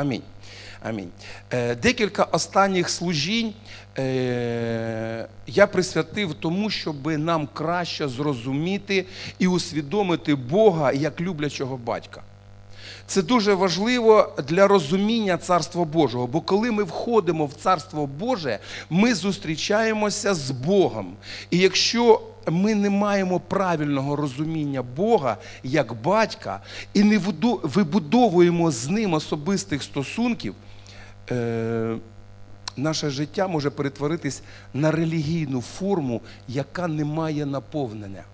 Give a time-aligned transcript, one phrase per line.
[0.00, 0.22] Амінь.
[0.82, 1.10] Амінь.
[1.50, 3.52] Е, Декілька останніх служінь
[3.98, 9.06] е, я присвятив тому, щоб нам краще зрозуміти
[9.38, 12.22] і усвідомити Бога як люблячого батька.
[13.06, 16.26] Це дуже важливо для розуміння Царства Божого.
[16.26, 18.58] Бо коли ми входимо в Царство Боже,
[18.90, 21.16] ми зустрічаємося з Богом.
[21.50, 22.20] І якщо
[22.50, 26.60] ми не маємо правильного розуміння Бога як батька
[26.94, 27.18] і не
[27.62, 30.54] вибудовуємо з ним особистих стосунків,
[31.30, 31.96] е,
[32.76, 34.42] наше життя може перетворитись
[34.74, 38.24] на релігійну форму, яка не має наповнення.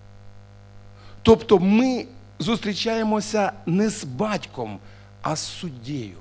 [1.21, 2.05] Тобто ми
[2.39, 4.79] зустрічаємося не з батьком,
[5.21, 6.17] а з суддєю.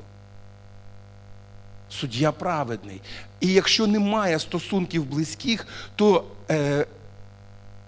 [1.91, 3.00] Суддя праведний.
[3.41, 5.66] І якщо немає стосунків близьких,
[5.96, 6.86] то е,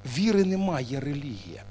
[0.07, 1.63] віри немає, є релігія.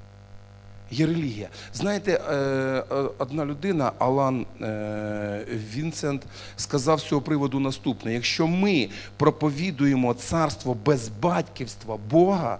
[0.90, 1.48] Є релігія.
[1.74, 2.84] Знаєте, е, е,
[3.18, 6.22] одна людина, Алан е, Вінсент,
[6.56, 12.58] сказав з цього приводу наступне: якщо ми проповідуємо царство без батьківства Бога,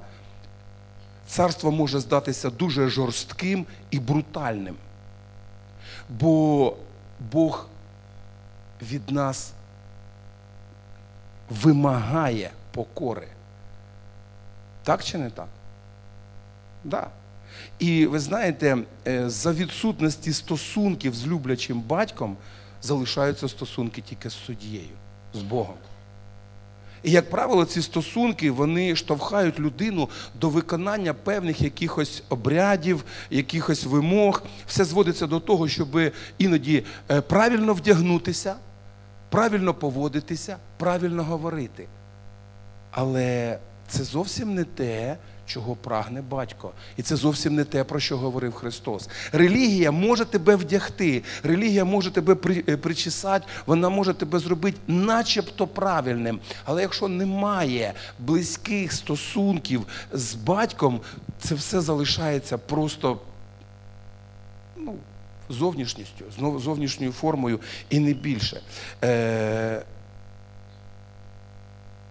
[1.27, 4.77] царство може здатися дуже жорстким і брутальним.
[6.09, 6.77] Бо
[7.33, 7.67] Бог
[8.83, 9.53] від нас
[11.51, 13.29] вимагає покори.
[14.83, 15.49] Так чи не так?
[16.85, 17.11] Да.
[17.79, 22.37] І ви знаєте, е, за відсутності стосунків з люблячим батьком
[22.83, 24.97] залишаються стосунки тільки з суддєю,
[25.35, 25.77] з Богом.
[27.03, 34.43] І, як правило, ці стосунки вони штовхають людину до виконання певних якихось обрядів, якихось вимог.
[34.67, 36.01] Все зводиться до того, щоб
[36.39, 38.57] іноді е, правильно вдягнутися,
[39.29, 41.87] правильно поводитися, правильно говорити.
[42.91, 45.17] Але це зовсім не те,
[45.51, 46.73] чого прагне батько.
[46.97, 49.09] І це зовсім не те, про що говорив Христос.
[49.33, 52.37] Релігія може тебе вдягти, релігія може тебе
[52.69, 56.41] е, причесати, вона може тебе зробити начебто правильним.
[56.65, 61.01] Але якщо немає близьких стосунків з батьком,
[61.39, 63.19] це все залишається просто
[64.77, 64.95] ну,
[65.49, 68.61] зовнішністю, знов- зовнішньою формою і не більше.
[69.05, 69.83] Е-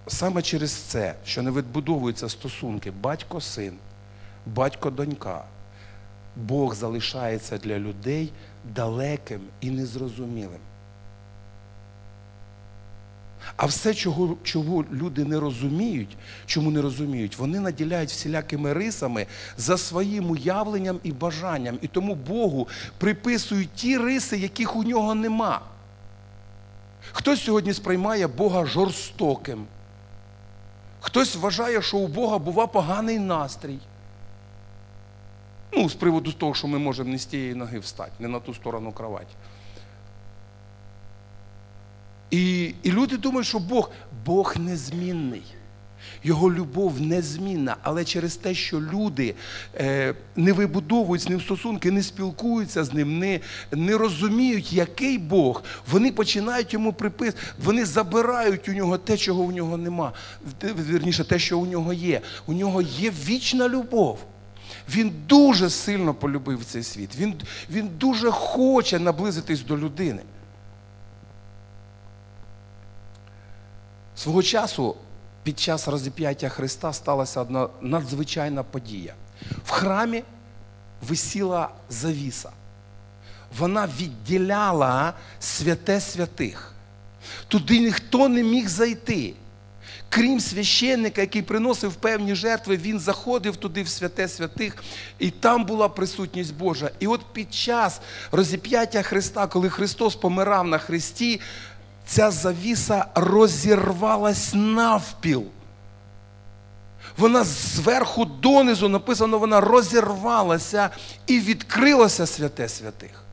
[0.10, 3.74] Саме через це, що не відбудовуються стосунки батько-син,
[4.46, 5.44] батько-донька,
[6.36, 8.32] Бог залишається для людей
[8.76, 10.60] далеким і незрозумілим.
[13.56, 19.26] А все, чого, чого люди не розуміють, чому не розуміють, вони наділяють всілякими рисами
[19.58, 21.80] за своїм уявленням і бажанням.
[21.82, 25.62] І тому Богу приписують ті риси, яких у нього нема.
[27.12, 29.66] Хтось сьогодні сприймає Бога жорстоким.
[31.02, 33.80] Хтось вважає, що у Бога бува поганий настрій.
[35.74, 38.54] Ну, з приводу того, що ми можемо не з тієї ноги встати, не на ту
[38.54, 39.34] сторону кровати.
[42.32, 43.92] І, і люди думають, що Бог,
[44.26, 45.44] Бог незмінний.
[46.24, 49.36] Його любов незмінна, але через те, що люди
[49.76, 53.40] е, не вибудовують з ним стосунки, не спілкуються з ним, не,
[53.72, 59.52] не розуміють, який Бог, вони починають йому приписувати, вони забирають у нього те, чого у
[59.52, 60.12] нього нема.
[60.64, 62.22] Вірніше, те, що у нього є.
[62.48, 64.20] У нього є вічна любов.
[64.90, 67.16] Він дуже сильно полюбив цей світ.
[67.16, 67.34] Він,
[67.70, 70.22] він дуже хоче наблизитись до людини.
[74.16, 74.96] Свого часу
[75.44, 79.14] під час розіп'яття Христа сталася одна надзвичайна подія.
[79.66, 80.24] В храмі
[81.02, 82.50] висіла завіса.
[83.58, 86.74] Вона відділяла святе святих.
[87.48, 89.34] Туди ніхто не міг зайти.
[90.10, 94.84] Крім священника, який приносив певні жертви, він заходив туди в святе святих,
[95.20, 96.92] і там була присутність Божа.
[97.00, 98.02] І от під час
[98.32, 101.42] розіп'яття Христа, коли Христос помирав на Христі,
[102.10, 105.44] ця завіса розірвалась навпіл.
[107.18, 110.90] Вона зверху донизу написано, вона розірвалася
[111.28, 113.24] і відкрилося святе святих.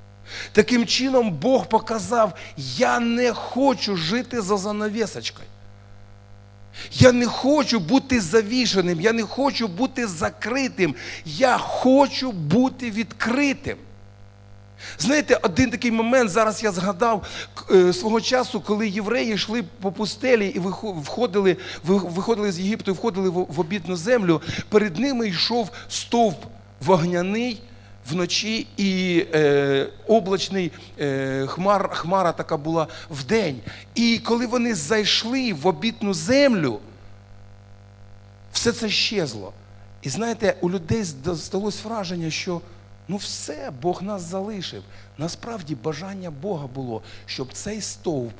[0.53, 5.49] Таким чином Бог показав: я не хочу жити за занавісочкою.
[6.93, 10.95] Я не хочу бути завішеним, я не хочу бути закритим.
[11.25, 13.77] Я хочу бути відкритим.
[14.99, 17.27] Знаєте, один такий момент, зараз я згадав
[17.71, 23.29] е, свого часу, коли євреї йшли по пустелі і входили, виходили з Єгипту і входили
[23.29, 26.45] в, обітну землю, перед ними йшов стовп
[26.81, 27.61] вогняний
[28.11, 33.61] вночі і е, облачний е, хмар, хмара така була вдень.
[33.95, 36.81] І коли вони зайшли в обітну землю,
[38.53, 39.53] все це щезло.
[40.03, 42.61] І знаєте, у людей здалось враження, що
[43.09, 44.83] Ну все, Бог нас залишив.
[45.19, 48.35] Насправді бажання Бога було, щоб цей стовп,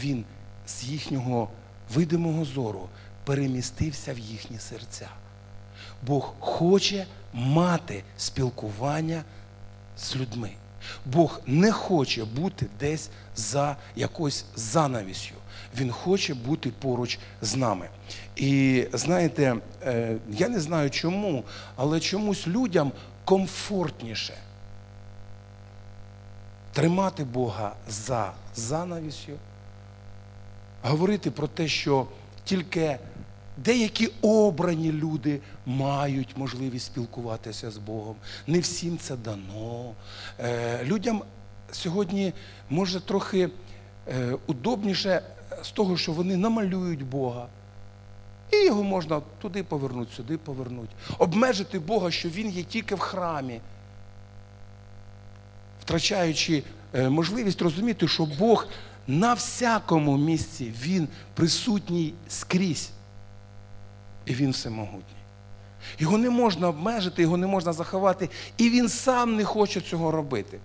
[0.00, 0.24] він
[0.66, 1.48] з їхнього
[1.94, 2.88] видимого зору
[3.24, 5.08] перемістився в їхні серця.
[6.06, 9.24] Бог хоче мати спілкування
[9.98, 10.50] з людьми.
[11.06, 15.34] Бог не хоче бути десь за якоюсь занавісю.
[15.76, 17.88] Він хоче бути поруч з нами.
[18.36, 21.44] І знаєте, е, я не знаю чому,
[21.76, 22.92] але чомусь людям
[23.24, 24.34] комфортніше
[26.72, 29.32] тримати Бога за занавісю,
[30.82, 32.06] говорити про те, що
[32.44, 32.98] тільки
[33.56, 38.16] деякі обрані люди мають можливість спілкуватися з Богом.
[38.46, 39.94] Не всім це дано.
[40.40, 41.22] Е, Людям
[41.72, 42.32] сьогодні
[42.70, 43.50] може трохи
[44.08, 45.22] е, удобніше
[45.62, 47.46] з того, що вони намалюють Бога.
[48.52, 50.92] І його можна туди повернути, сюди повернути.
[51.18, 53.60] Обмежити Бога, що Він є тільки в храмі,
[55.80, 56.62] втрачаючи
[56.94, 58.66] е, можливість розуміти, що Бог
[59.06, 62.90] на всякому місці Він присутній скрізь.
[64.26, 65.22] І Він всемогутній.
[65.98, 70.58] Його не можна обмежити, його не можна заховати, і він сам не хоче цього робити.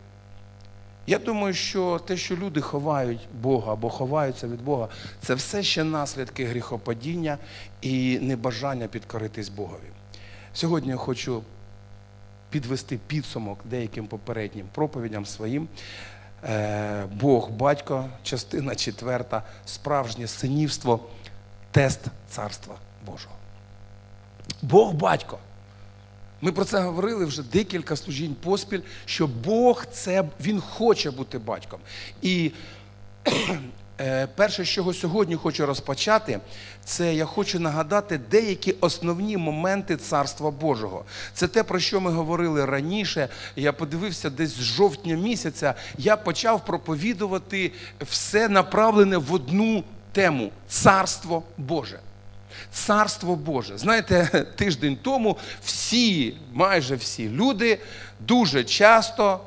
[1.09, 4.88] Я думаю, що те, що люди ховають Бога або ховаються від Бога,
[5.21, 7.38] це все ще наслідки гріхопадіння
[7.81, 9.89] і небажання підкоритись Богові.
[10.54, 11.44] Сьогодні я хочу
[12.50, 15.68] підвести підсумок деяким попереднім проповідям своїм.
[16.44, 21.00] Е, Бог, батько, частина четверта, справжнє синівство,
[21.71, 22.75] тест Царства
[23.06, 23.36] Божого.
[24.62, 25.39] Бог батько.
[26.41, 31.79] Ми про це говорили вже декілька служінь поспіль, що Бог це Він хоче бути батьком.
[32.21, 32.51] І
[33.99, 36.39] е, перше, з чого сьогодні хочу розпочати,
[36.85, 41.05] це я хочу нагадати деякі основні моменти Царства Божого.
[41.33, 43.29] Це те, про що ми говорили раніше.
[43.55, 45.73] Я подивився десь з жовтня місяця.
[45.97, 51.99] Я почав проповідувати все направлене в одну тему Царство Боже.
[52.71, 53.77] Царство Боже.
[53.77, 57.79] Знаєте, тиждень тому всі, майже всі люди
[58.19, 59.39] дуже часто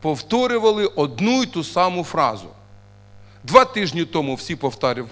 [0.00, 2.48] повторювали одну й ту саму фразу.
[3.44, 4.56] Два тижні тому всі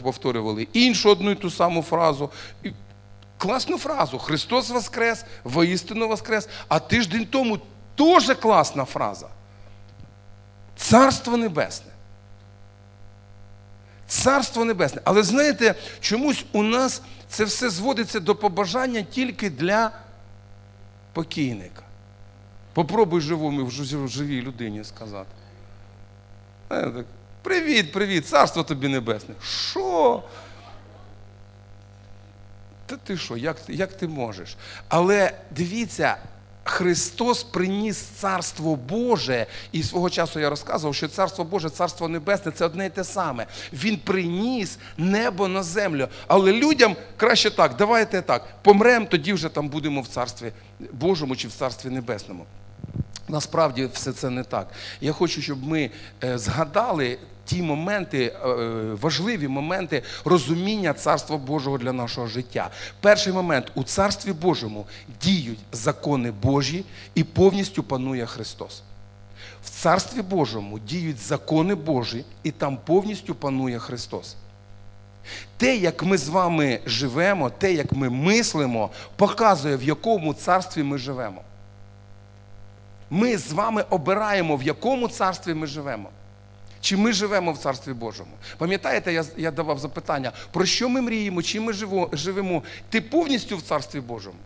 [0.02, 2.30] повторювали іншу одну й ту саму фразу.
[3.38, 4.18] Класну фразу.
[4.18, 6.48] Христос Воскрес, воістину Воскрес.
[6.68, 7.58] А тиждень тому
[7.94, 9.28] теж класна фраза.
[10.76, 11.95] Царство Небесне.
[14.06, 15.00] Царство Небесне.
[15.04, 19.90] Але знаєте, чомусь у нас це все зводиться до побажання тільки для
[21.12, 21.82] покійника.
[22.72, 23.70] Попробуй живому
[24.08, 25.30] живій людині сказати.
[27.42, 29.34] Привіт, привіт, царство тобі небесне.
[29.42, 30.22] Що?
[32.86, 34.56] Та ти що, як, як ти можеш?
[34.88, 36.16] Але дивіться,
[36.68, 42.64] Христос приніс Царство Боже, і свого часу я розказував, що Царство Боже, Царство Небесне це
[42.64, 43.46] одне і те саме.
[43.72, 46.08] Він приніс небо на землю.
[46.26, 50.52] Але людям краще так, давайте так, помремо, тоді вже там будемо в Царстві
[50.92, 52.46] Божому чи в Царстві Небесному.
[53.28, 54.68] Насправді все це не так.
[55.00, 55.90] Я хочу, щоб ми
[56.24, 58.48] е, згадали ті моменти, е,
[59.00, 62.70] важливі моменти розуміння Царства Божого для нашого життя.
[63.00, 64.86] Перший момент у Царстві Божому
[65.22, 66.84] діють закони Божі
[67.14, 68.82] і повністю панує Христос.
[69.64, 74.36] В Царстві Божому діють закони Божі і там повністю панує Христос.
[75.56, 80.98] Те, як ми з вами живемо, те, як ми мислимо, показує, в якому царстві ми
[80.98, 81.42] живемо.
[83.10, 86.08] Ми з вами обираємо, в якому царстві ми живемо.
[86.80, 88.30] Чи ми живемо в Царстві Божому?
[88.58, 92.62] Пам'ятаєте, я я давав запитання, про що ми мріємо, чим ми живо, живемо?
[92.88, 94.38] Ти повністю в Царстві Божому?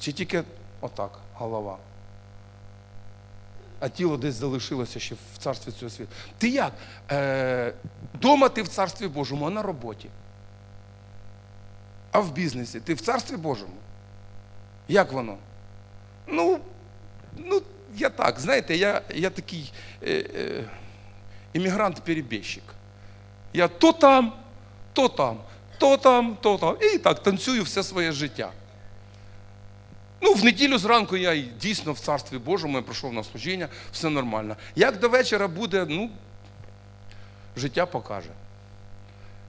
[0.00, 0.42] Чи тільки
[0.80, 1.78] отак, голова?
[3.80, 6.10] А тіло десь залишилося ще в царстві цього світу.
[6.38, 6.72] Ти як?
[7.10, 7.74] Е,
[8.14, 10.10] Дома ти в Царстві Божому, а на роботі.
[12.12, 13.74] А в бізнесі ти в Царстві Божому?
[14.88, 15.36] Як воно?
[16.26, 16.58] Ну,
[17.36, 17.62] ну,
[17.94, 20.64] я так, знаєте, я я такий е, е,
[21.54, 22.62] іммігрант-перебіжчик.
[23.52, 24.32] Я то там,
[24.92, 25.40] то там,
[25.78, 26.76] то там, то там.
[26.80, 28.52] І так танцюю все своє життя.
[30.20, 34.56] Ну, в неділю зранку я дійсно в Царстві Божому я прийшов на служіння, все нормально.
[34.76, 36.10] Як до вечора буде, ну,
[37.56, 38.30] життя покаже.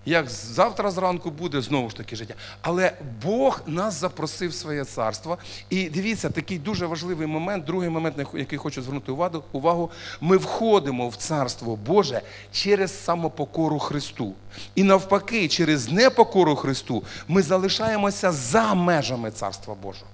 [0.05, 2.33] Як завтра зранку буде, знову ж таки життя.
[2.61, 2.93] Але
[3.23, 5.37] Бог нас запросив в своє царство.
[5.69, 9.11] І дивіться, такий дуже важливий момент, другий момент, на який хочу звернути
[9.51, 9.91] увагу,
[10.21, 14.33] ми входимо в царство Боже через самопокору Христу.
[14.75, 20.11] І навпаки, через непокору Христу ми залишаємося за межами Царства Божого.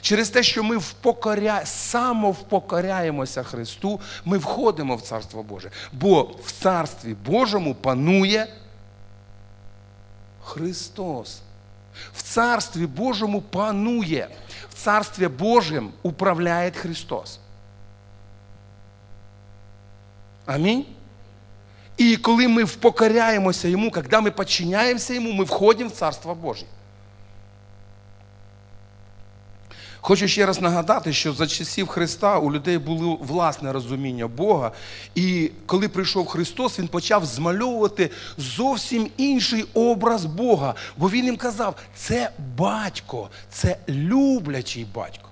[0.00, 1.66] Через те, що ми впокоря...
[1.66, 5.70] самовпокоряємося Христу, ми входимо в Царство Боже.
[5.92, 8.46] Бо в Царстві Божому панує
[10.45, 11.41] Христос.
[12.13, 14.27] В Царстві Божому панує.
[14.69, 17.39] В Царстві Божьем управляє Христос.
[20.45, 20.85] Амінь.
[21.97, 26.65] І коли ми впокоряємося Йому, коли ми підчиняємося Йому, ми входимо в Царство Боже.
[30.06, 34.72] Хочу ще раз нагадати, що за часів Христа у людей було власне розуміння Бога.
[35.14, 40.74] І коли прийшов Христос, Він почав змальовувати зовсім інший образ Бога.
[40.96, 45.28] Бо Він їм казав, це батько, це люблячий батько.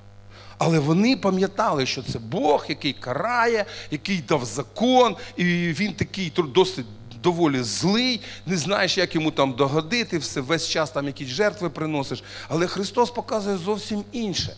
[0.59, 6.87] Але вони пам'ятали, що це Бог, який карає, який дав закон, і він такий досить
[7.25, 12.23] доволі злий, не знаєш, як йому там догодити, все, весь час там якісь жертви приносиш.
[12.49, 14.57] Але Христос показує зовсім інше.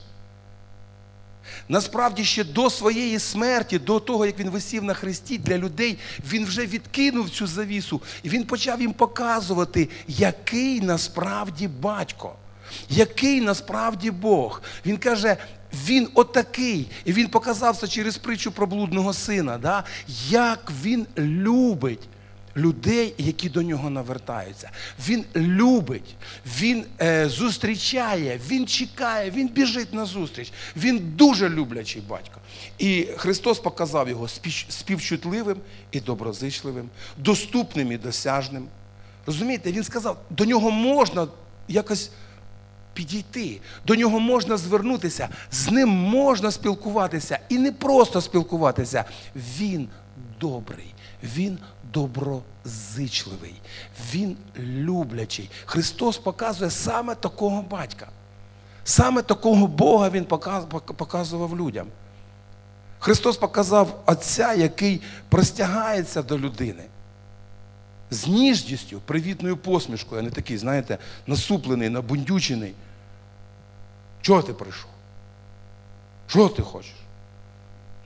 [1.69, 5.99] Насправді, ще до своєї смерті, до того, як він висів на хресті для людей,
[6.33, 12.33] він вже відкинув цю завісу, і він почав їм показувати, який насправді батько,
[12.91, 14.63] який насправді Бог.
[14.87, 15.37] Він каже,
[15.87, 16.89] він отакий.
[17.05, 19.85] І він показав це через притчу про блудного сина, да?
[20.29, 22.09] як він любить
[22.57, 24.71] людей, які до нього навертаються.
[25.09, 26.17] Він любить,
[26.59, 30.53] він е, зустрічає, він чекає, він біжить на зустріч.
[30.77, 32.41] Він дуже люблячий батько.
[32.79, 34.29] І Христос показав його
[34.69, 35.57] співчутливим
[35.91, 38.69] і доброзичливим, доступним і досяжним.
[39.27, 41.29] Розумієте, він сказав, до нього можна
[41.69, 42.11] якось.
[42.95, 49.05] Підійти, до нього можна звернутися, з ним можна спілкуватися і не просто спілкуватися.
[49.59, 49.89] Він
[50.41, 51.59] добрий, він
[51.97, 53.55] доброзичливий,
[54.13, 55.51] він люблячий.
[55.65, 58.09] Христос показує саме такого батька.
[58.85, 60.25] Саме такого Бога Він
[60.97, 61.87] показував людям.
[62.99, 66.83] Христос показав Отця, який простягається до людини.
[68.11, 72.75] З ніжністю, привітною посмішкою, а не такий, знаєте, насуплений, набундючений.
[74.21, 74.91] Чого ти прийшов?
[76.27, 76.95] Що ти хочеш?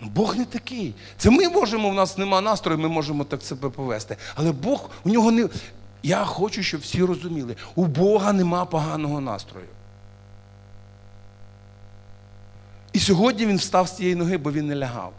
[0.01, 0.95] Бог не такий.
[1.17, 4.17] Це ми можемо, в нас нема настрою, ми можемо так себе повести.
[4.35, 5.49] Але Бог у нього не.
[6.03, 9.67] Я хочу, щоб всі розуміли, у Бога нема поганого настрою.
[12.93, 15.13] І сьогодні він встав з цієї ноги, бо він не лягав.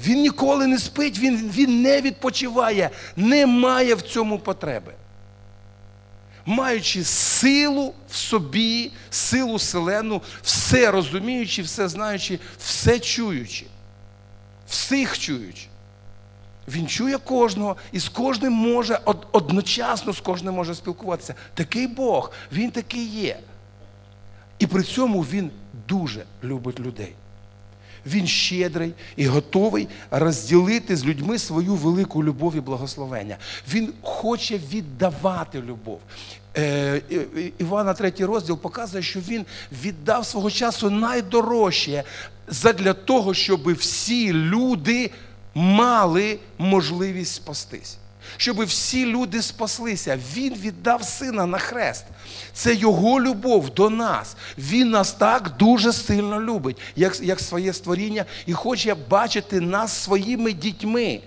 [0.00, 4.92] Він ніколи не спить, він, він не відпочиває, не має в цьому потреби
[6.46, 13.66] маючи силу в собі, силу селену, все розуміючи, все знаючи, все чуючи,
[14.68, 15.66] всіх чуючи.
[16.68, 19.00] Він чує кожного і з кожним може
[19.32, 21.34] одночасно з кожним може спілкуватися.
[21.54, 23.38] Такий Бог, він такий є.
[24.58, 25.50] І при цьому він
[25.88, 27.14] дуже любить людей.
[28.06, 33.36] Він щедрий і готовий розділити з людьми свою велику любов і благословення.
[33.72, 36.00] Він хоче віддавати любов.
[36.56, 37.02] Е,
[37.58, 39.46] Івана, третій розділ показує, що він
[39.82, 42.04] віддав свого часу найдорожче
[42.48, 45.10] задля того, щоб всі люди
[45.54, 47.99] мали можливість спастись
[48.36, 50.18] щоб всі люди спаслися.
[50.34, 52.04] Він віддав сина на хрест.
[52.52, 54.36] Це його любов до нас.
[54.58, 60.52] Він нас так дуже сильно любить, як, як своє створіння, і хоче бачити нас своїми
[60.52, 61.20] дітьми.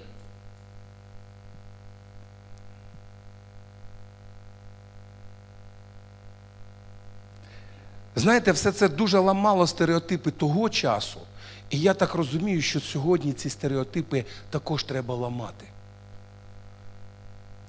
[8.16, 11.20] Знаєте, все це дуже ламало стереотипи того часу.
[11.70, 15.66] І я так розумію, що сьогодні ці стереотипи також треба ламати.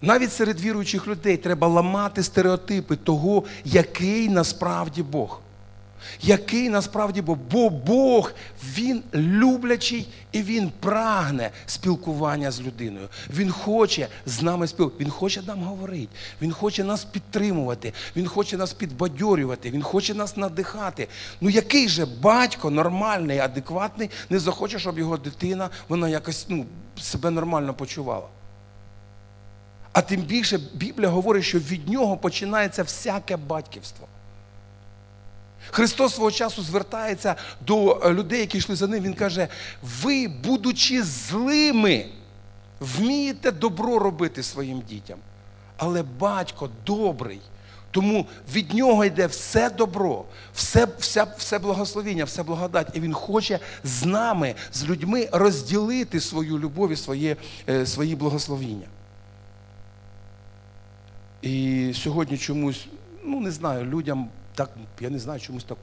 [0.04, 5.40] Навіть серед віруючих людей треба ламати стереотипи того, який насправді Бог.
[6.23, 7.38] Який насправді Бог?
[7.50, 8.32] Бо Бог,
[8.76, 13.08] Він люблячий і Він прагне спілкування з людиною.
[13.30, 16.08] Він хоче з нами спілкуватися, Він хоче нам говорити,
[16.42, 21.08] Він хоче нас підтримувати, Він хоче нас підбадьорювати, Він хоче нас надихати.
[21.40, 26.66] Ну який же батько нормальний, адекватний, не захоче, щоб його дитина вона якось ну,
[27.00, 28.26] себе нормально почувала?
[29.94, 34.06] А тим більше Біблія говорить, що від нього починається всяке батьківство.
[35.70, 39.04] Христос свого часу звертається до е, людей, які йшли за ним.
[39.04, 39.48] Він каже:
[40.02, 42.06] ви, будучи злими,
[42.80, 45.18] вмієте добро робити своїм дітям.
[45.76, 47.40] Але батько добрий.
[47.90, 50.24] Тому від нього йде все добро,
[50.54, 52.88] все все, все благословіння, все благодать.
[52.94, 57.36] І він хоче з нами, з людьми розділити свою любов і своє,
[57.68, 58.86] е, свої благословіння.
[61.44, 62.86] І сьогодні чомусь
[63.24, 64.70] ну не знаю, людям так,
[65.00, 65.78] я не знаю, чомусь так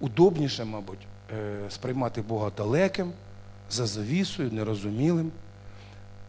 [0.00, 0.98] удобніше, мабуть,
[1.32, 3.12] е, сприймати Бога далеким,
[3.70, 5.32] за завісою, нерозумілим.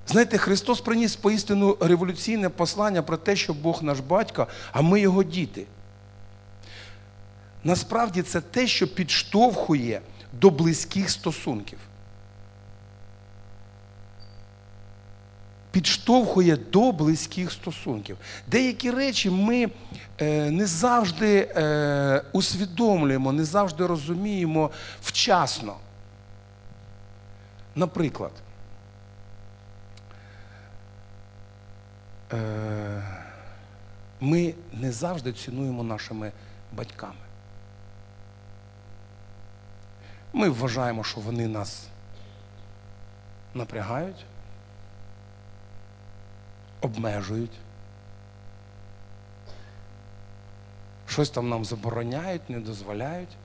[0.07, 5.23] Знаєте, Христос приніс поістину революційне послання про те, що Бог наш батько, а ми його
[5.23, 5.65] діти.
[7.63, 10.01] Насправді це те, що підштовхує
[10.33, 11.79] до близьких стосунків.
[15.71, 18.17] Підштовхує до близьких стосунків.
[18.47, 19.69] Деякі речі ми
[20.21, 24.71] е, не завжди е, усвідомлюємо, не завжди розуміємо
[25.01, 25.75] вчасно.
[27.75, 28.31] Наприклад,
[32.33, 33.03] е,
[34.19, 36.31] ми не завжди цінуємо нашими
[36.73, 37.13] батьками.
[40.33, 41.87] Ми вважаємо, що вони нас
[43.53, 44.25] напрягають,
[46.81, 47.59] обмежують,
[51.07, 53.37] щось там нам забороняють, не дозволяють.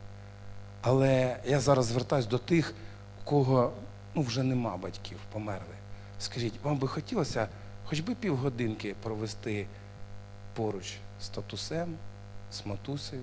[0.82, 2.74] Але я зараз звертаюся до тих,
[3.20, 3.72] у кого
[4.14, 5.74] ну, вже нема батьків, померли.
[6.18, 7.48] Скажіть, вам би хотілося
[7.84, 9.66] хоч би півгодинки провести
[10.54, 11.94] поруч з татусем,
[12.52, 13.22] з матусею?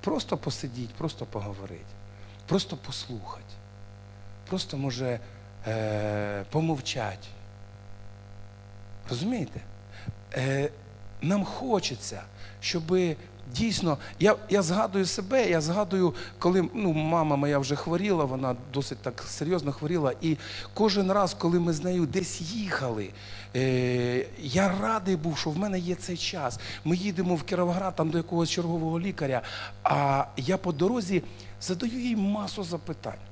[0.00, 1.94] Просто посидіть, просто поговорити,
[2.46, 3.54] просто послухати,
[4.48, 5.20] просто може
[5.66, 7.28] е, помовчати.
[9.10, 9.60] Розумієте?
[10.34, 10.70] Е,
[11.22, 12.22] Нам хочеться,
[12.60, 12.82] щоб
[13.54, 18.98] дійсно, я я згадую себе, я згадую, коли ну, мама моя вже хворіла, вона досить
[18.98, 20.12] так серйозно хворіла.
[20.20, 20.36] І
[20.74, 23.10] кожен раз, коли ми з нею десь їхали,
[23.56, 26.60] е, я радий був, що в мене є цей час.
[26.84, 29.42] Ми їдемо в Кіровоград, там до якогось чергового лікаря,
[29.84, 31.22] а я по дорозі
[31.60, 33.29] задаю їй масу запитань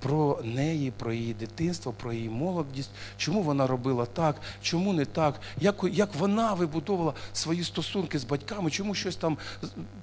[0.00, 5.40] про неї, про її дитинство, про її молодість, чому вона робила так, чому не так,
[5.60, 9.38] як як вона вибудовувала свої стосунки з батьками, чому щось там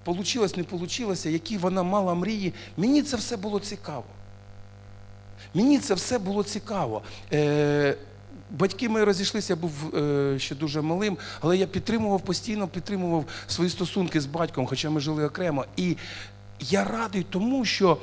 [0.05, 2.53] вийшло, не вийшло, які вона мала мрії.
[2.77, 4.05] Мені це все було цікаво.
[5.53, 7.01] Мені це все було цікаво.
[7.33, 7.97] Е,
[8.51, 13.69] Батьки мої розійшлися, я був е, ще дуже малим, але я підтримував постійно, підтримував свої
[13.69, 15.65] стосунки з батьком, хоча ми жили окремо.
[15.77, 15.97] І
[16.59, 17.97] я радий тому, що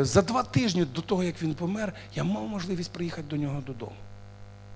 [0.00, 3.96] за два тижні до того, як він помер, я мав можливість приїхати до нього додому.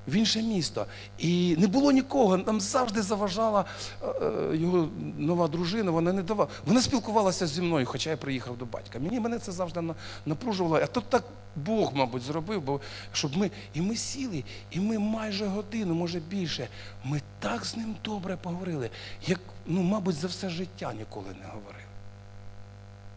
[0.09, 0.87] В інше місто.
[1.19, 2.37] І не було нікого.
[2.37, 3.65] Нам завжди заважала
[4.03, 6.51] е, е, його нова дружина, вона не давала.
[6.67, 8.99] Вона спілкувалася зі мною, хоча я приїхав до батька.
[8.99, 9.83] Мені мене це завжди
[10.27, 10.77] напружувало.
[10.83, 11.25] А тут так
[11.57, 12.81] Бог, мабуть, зробив, бо
[13.13, 13.51] щоб ми.
[13.75, 16.69] І ми сіли, і ми майже годину, може більше.
[17.05, 18.91] Ми так з ним добре поговорили,
[19.27, 21.84] як, ну, мабуть, за все життя ніколи не говорили.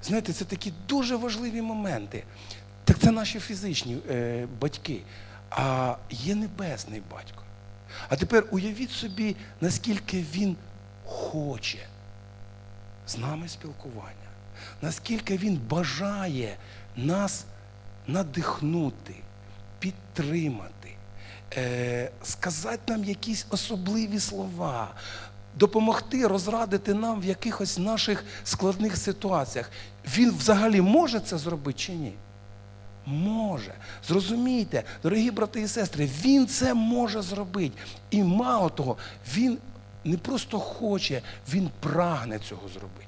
[0.07, 2.23] Знаєте, це такі дуже важливі моменти.
[2.83, 5.01] Так це наші фізичні е, батьки,
[5.49, 7.43] а є небесний батько.
[8.09, 10.55] А тепер уявіть собі, наскільки він
[11.05, 11.87] хоче
[13.07, 14.29] з нами спілкування,
[14.81, 16.57] наскільки він бажає
[16.95, 17.45] нас
[18.07, 19.15] надихнути,
[19.79, 20.95] підтримати,
[21.57, 24.87] е, сказати нам якісь особливі слова,
[25.55, 29.71] допомогти розрадити нам в якихось наших складних ситуаціях.
[30.15, 32.13] Він взагалі може це зробити чи ні?
[33.05, 33.73] Може.
[34.07, 37.77] Зрозумійте, дорогі брати і сестри, він це може зробити.
[38.09, 38.97] І мало того,
[39.33, 39.57] він
[40.03, 43.07] не просто хоче, він прагне цього зробити.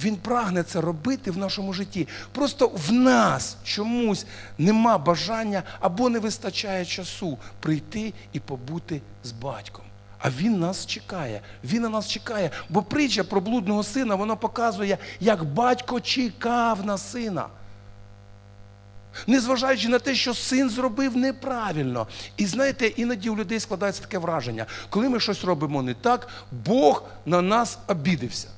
[0.00, 2.08] Він прагне це робити в нашому житті.
[2.32, 4.26] Просто в нас чомусь
[4.58, 9.84] нема бажання або не вистачає часу прийти і побути з батьком.
[10.18, 11.40] А він нас чекає.
[11.64, 12.50] Він на нас чекає.
[12.68, 17.46] Бо притча про блудного сина вона показує, як батько чекав на сина.
[19.26, 22.06] Незважаючи на те, що син зробив неправильно.
[22.36, 27.04] І знаєте, іноді у людей складається таке враження, коли ми щось робимо не так, Бог
[27.26, 28.48] на нас обідився.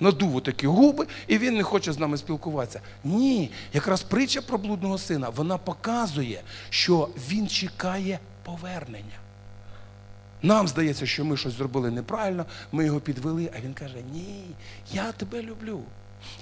[0.00, 2.80] Надув такі губи, і він не хоче з нами спілкуватися.
[3.04, 9.25] Ні, якраз притча про блудного сина вона показує, що він чекає повернення.
[10.42, 14.44] Нам здається, що ми щось зробили неправильно, ми його підвели, а він каже, ні,
[14.92, 15.80] я тебе люблю.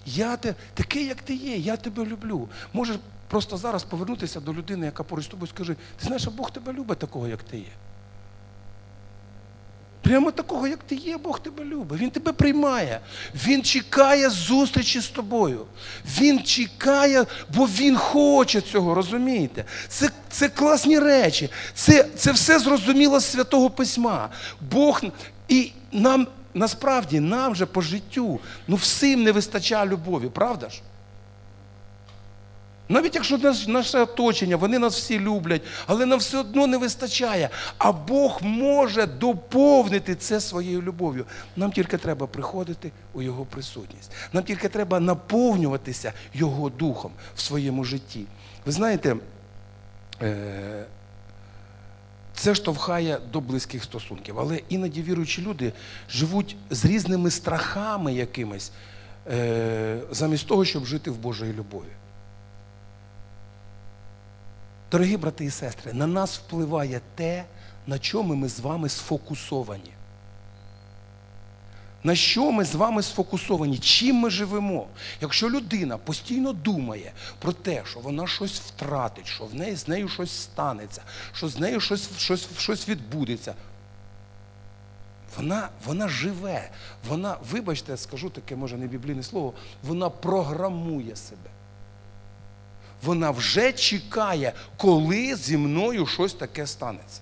[0.06, 2.48] Я те, такий, як ти є, я тебе люблю.
[2.72, 2.96] Можеш
[3.28, 6.72] просто зараз повернутися до людини, яка поруч з тобою скаже, ти знаєш, а Бог тебе
[6.72, 7.72] любить такого, як ти є.
[10.04, 12.00] Прямо такого, як ти є, Бог тебе любить.
[12.00, 13.00] Він тебе приймає.
[13.46, 15.66] Він чекає зустрічі з тобою.
[16.20, 19.64] Він чекає, бо він хоче цього, розумієте?
[19.88, 21.50] Це це класні речі.
[21.74, 24.28] Це це все зрозуміло з Святого Письма.
[24.70, 25.02] Бог
[25.48, 30.80] і нам насправді нам же по життю ну всім не вистачає любові, правда ж?
[32.88, 37.50] Навіть якщо наш- наше оточення, вони нас всі люблять, але нам все одно не вистачає.
[37.78, 41.26] А Бог може доповнити це своєю любов'ю.
[41.56, 44.12] Нам тільки треба приходити у Його присутність.
[44.32, 48.24] Нам тільки треба наповнюватися Його духом в своєму житті.
[48.66, 49.16] Ви знаєте,
[50.22, 50.84] е,
[52.34, 54.38] це штовхає до близьких стосунків.
[54.38, 55.72] Але іноді віруючі люди
[56.10, 58.72] живуть з різними страхами якимись,
[59.30, 61.88] е, замість того, щоб жити в Божої любові.
[64.94, 67.44] Дорогі брати і сестри, на нас впливає те,
[67.86, 69.92] на чому ми з вами сфокусовані.
[72.04, 73.78] На що ми з вами сфокусовані?
[73.78, 74.86] Чим ми живемо?
[75.20, 80.08] Якщо людина постійно думає про те, що вона щось втратить, що в неї з нею
[80.08, 81.02] щось станеться,
[81.32, 83.54] що з нею щось, щось, щось відбудеться,
[85.36, 86.70] вона, вона живе,
[87.08, 91.53] вона, вибачте, скажу таке, може, не біблійне слово, вона програмує себе.
[93.04, 97.20] Вона вже чекає, коли зі мною щось таке станеться.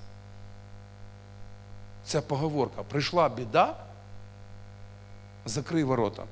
[2.05, 2.83] Це поговорка.
[2.83, 3.77] Прийшла біда,
[5.45, 6.25] закрий ворота.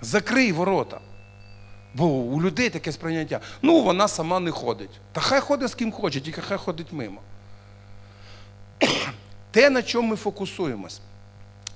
[0.00, 1.00] Закрий ворота.
[1.94, 3.40] Бо у людей таке сприйняття.
[3.62, 5.00] Ну, вона сама не ходить.
[5.12, 7.20] Та хай ходить з ким хоче, тільки хай ходить мимо.
[9.50, 11.00] Те, на чому ми фокусуємось.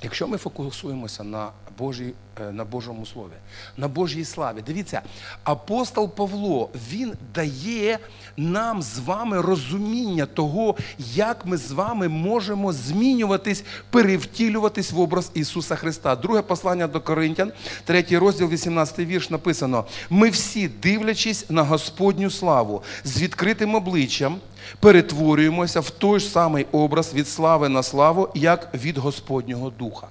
[0.03, 3.33] Якщо ми фокусуємося на, Божій, е, на Божому Слові,
[3.77, 5.03] на Божій славі, дивіться,
[5.45, 7.99] апостол Павло, він дає
[8.37, 10.77] нам з вами розуміння того,
[11.15, 16.17] як ми з вами можемо змінюватись, перевтілюватись в образ Ісуса Христа.
[16.17, 17.53] Друге послання до Коринтян,
[17.85, 24.41] третій розділ, 18 вірш написано: ми всі, дивлячись на Господню славу, з відкритим обличчям
[24.81, 30.09] перетворюємося в той ж самий образ від слави на славу, як від Господнього Духа.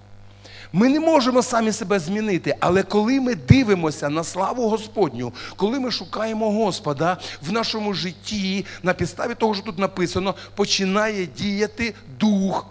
[0.76, 5.92] Ми не можемо самі себе змінити, але коли ми дивимося на славу Господню, коли ми
[5.92, 12.66] шукаємо Господа в нашому житті, на підставі того, що тут написано, починає діяти дух.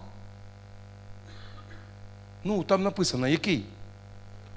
[2.43, 3.63] Ну, там написано, який?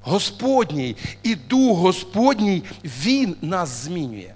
[0.01, 0.95] Господній.
[1.23, 4.33] І дух Господній, Він нас змінює.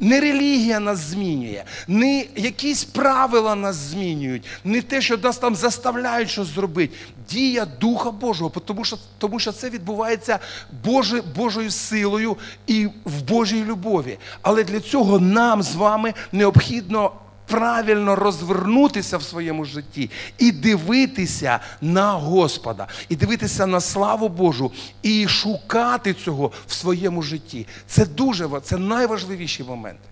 [0.00, 6.30] Не релігія нас змінює, не якісь правила нас змінюють, не те, що нас там заставляють
[6.30, 6.94] щось зробити.
[7.30, 10.38] Дія Духа Божого, тому що, тому що це відбувається
[10.84, 14.18] Боже, Божою силою і в Божій любові.
[14.42, 17.12] Але для цього нам з вами необхідно
[17.48, 25.28] правильно розвернутися в своєму житті і дивитися на Господа, і дивитися на славу Божу, і
[25.28, 27.66] шукати цього в своєму житті.
[27.86, 30.08] Це дуже це найважливіші моменти.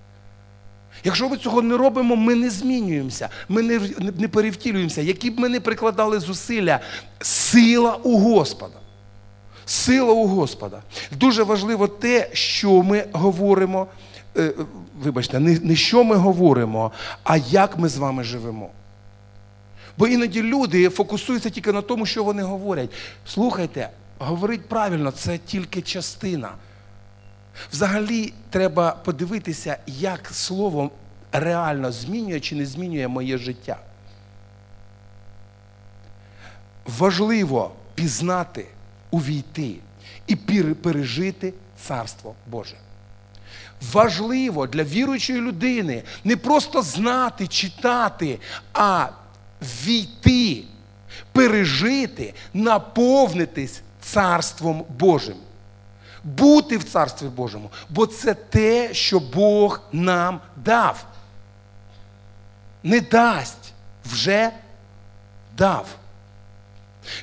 [1.05, 5.03] Якщо ми цього не робимо, ми не змінюємося, ми не, не, не перевтілюємося.
[5.03, 6.81] Які б ми не прикладали зусилля,
[7.21, 8.77] сила у Господа.
[9.67, 10.83] Сила у Господа.
[11.11, 13.87] Дуже важливо те, що ми говоримо.
[14.39, 14.53] Е,
[15.03, 16.93] Вибачте, не, не що ми говоримо,
[17.25, 18.71] а як ми з вами живемо.
[19.99, 22.91] Бо іноді люди фокусуються тільки на тому, що вони говорять.
[23.27, 26.51] Слухайте, говорить правильно, це тільки частина.
[27.73, 30.91] Взагалі треба подивитися, як слово
[31.33, 33.79] реально змінює чи не змінює моє життя.
[36.87, 38.67] Важливо пізнати,
[39.11, 39.75] увійти
[40.27, 40.37] і
[40.75, 42.77] пережити Царство Боже.
[43.93, 48.41] Важливо для віруючої людини не просто знати, читати,
[48.73, 49.09] а
[49.63, 50.65] війти,
[51.33, 55.37] пережити, наповнитись Царством Божим.
[56.25, 61.07] Бути в Царстві Божому, бо це те, що Бог нам дав.
[62.83, 63.73] Не дасть,
[64.05, 64.51] вже
[65.57, 65.87] дав.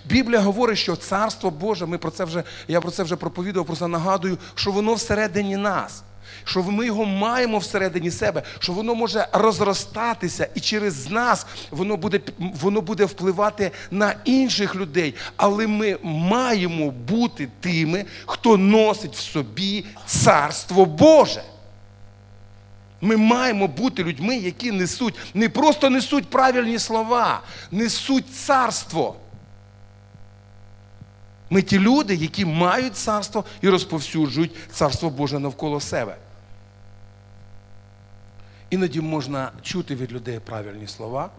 [0.05, 3.87] Біблія говорить, що Царство Боже, ми про це вже, я про це вже проповідував, просто
[3.87, 6.03] нагадую, що воно всередині нас.
[6.43, 12.19] Що ми його маємо всередині себе, що воно може розростатися, і через нас воно буде,
[12.39, 15.15] воно буде впливати на інших людей.
[15.37, 21.43] Але ми маємо бути тими, хто носить в собі Царство Боже.
[23.01, 29.15] Ми маємо бути людьми, які несуть, не просто несуть правильні слова, несуть царство.
[31.49, 36.15] Ми ті люди, які мають царство і розповсюджують царство Боже навколо себе.
[38.73, 41.29] Іноді можна чути від людей правильні слова,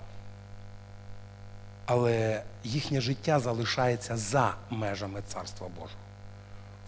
[1.86, 6.00] але їхнє життя залишається за межами Царства Божого.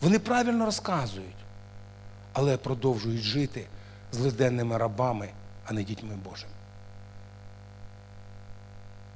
[0.01, 1.37] Вони правильно розказують,
[2.33, 3.67] але продовжують жити–
[4.13, 5.29] злиденними рабами,
[5.65, 6.53] а не дітьми Божими.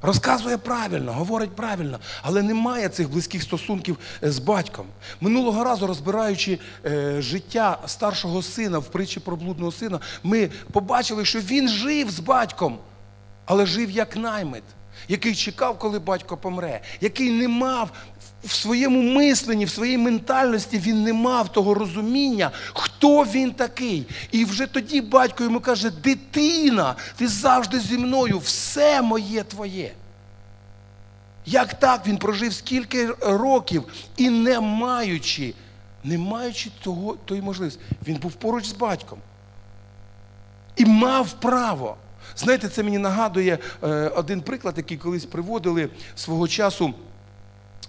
[0.03, 4.87] Розказує правильно, говорить правильно, але немає цих близьких стосунків е, з батьком.
[5.21, 11.41] Минулого разу, розбираючи е, життя старшого сина в притчі про блудного сина, ми побачили, що
[11.41, 12.79] він жив з батьком,
[13.45, 14.63] але жив як наймит,
[15.09, 17.91] який чекав, коли батько помре, який не мав
[18.45, 24.07] в своєму мисленні, в своїй ментальності він не мав того розуміння, хто він такий.
[24.33, 29.93] І вже тоді батько йому каже: дитина, ти завжди зі мною, все моє твоє.
[31.47, 33.85] Як так він прожив скільки років
[34.17, 35.55] і не маючи,
[36.05, 39.19] не маючи того, тої можливості, він був поруч з батьком
[40.77, 41.97] і мав право.
[42.37, 46.95] Знаєте, це мені нагадує е, один приклад, який колись приводили свого часу.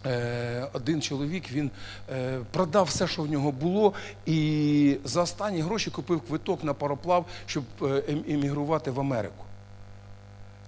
[0.05, 1.71] Е, один чоловік він
[2.11, 3.93] е, продав все, що в нього було,
[4.25, 9.45] і за останні гроші купив квиток на пароплав, щоб е, ем- емігрувати в Америку.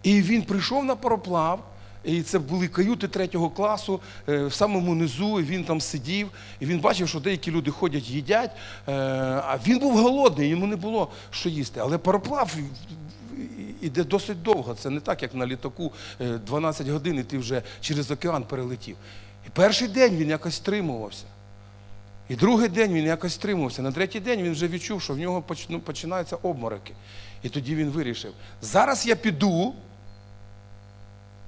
[0.03, 1.63] І він прийшов на пароплав,
[2.03, 6.79] і це були каюти третього класу, в самому низу, і він там сидів, і він
[6.79, 8.51] бачив, що деякі люди ходять, їдять.
[8.85, 11.79] А він був голодний, йому не було що їсти.
[11.79, 12.55] Але пароплав
[13.83, 14.73] іде досить довго.
[14.73, 15.91] Це не так, як на літаку
[16.21, 18.97] е, 12 годин, і ти вже через океан перелетів.
[19.47, 21.25] І перший день він якось стримувався.
[22.29, 23.81] І другий день він якось стримувався.
[23.81, 26.93] На третій день він вже відчув, що в нього ну, починаються обмороки.
[27.43, 29.73] І тоді він вирішив: зараз я піду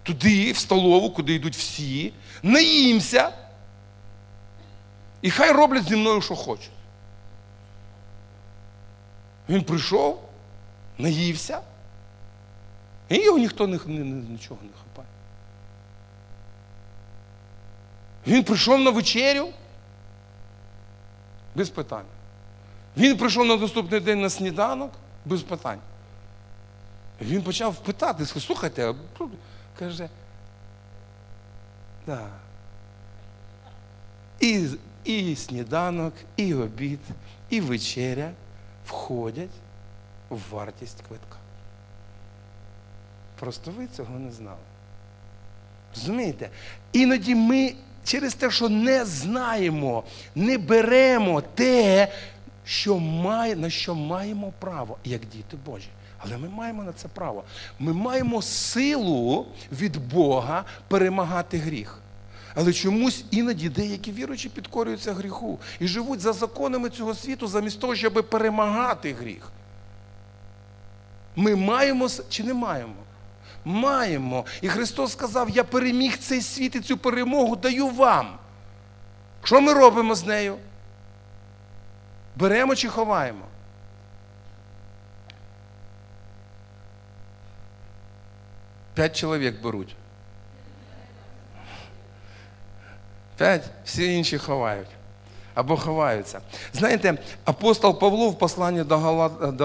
[0.04, 3.32] туди, в столову, куди йдуть всі, наїмся,
[5.22, 6.70] і хай роблять зі мною, що хочуть.
[9.50, 10.22] Він прийшов,
[10.98, 11.62] наївся,
[13.10, 15.08] і його ніхто не, не, нічого не хапає.
[18.28, 19.50] Він прийшов на вечерю
[21.56, 22.06] без питань.
[22.98, 24.92] Він прийшов на наступний день на сніданок
[25.26, 25.80] без питань.
[27.22, 28.96] Він почав питати, слухайте,
[29.80, 30.10] каже,
[32.06, 32.28] да.
[34.40, 34.68] І,
[35.04, 37.00] і сніданок, і обід,
[37.50, 38.32] і вечеря
[38.86, 39.50] входять
[40.30, 41.38] в вартість квитка.
[43.40, 44.58] Просто ви цього не знали.
[45.96, 46.50] Розумієте?
[46.94, 50.04] Іноді ми через те, що не знаємо,
[50.36, 52.12] не беремо те,
[52.66, 55.88] що має, на що маємо право, як діти Божі.
[56.18, 57.44] Але ми маємо на це право.
[57.80, 62.00] Ми маємо силу від Бога перемагати гріх.
[62.56, 67.96] Але чомусь іноді деякі віруючі підкорюються гріху і живуть за законами цього світу замість того,
[67.96, 69.52] щоб перемагати гріх.
[71.36, 73.05] Ми маємо чи не маємо?
[73.66, 74.46] Маємо.
[74.62, 78.38] І Христос сказав: Я переміг цей світ і цю перемогу даю вам.
[79.44, 80.58] Що ми робимо з нею?
[82.36, 83.46] Беремо чи ховаємо?
[88.94, 89.96] П'ять чоловік беруть.
[93.38, 94.88] П'ять, всі інші ховають.
[95.54, 96.42] Або ховаються.
[96.74, 98.98] Знаєте, апостол Павло в посланні до,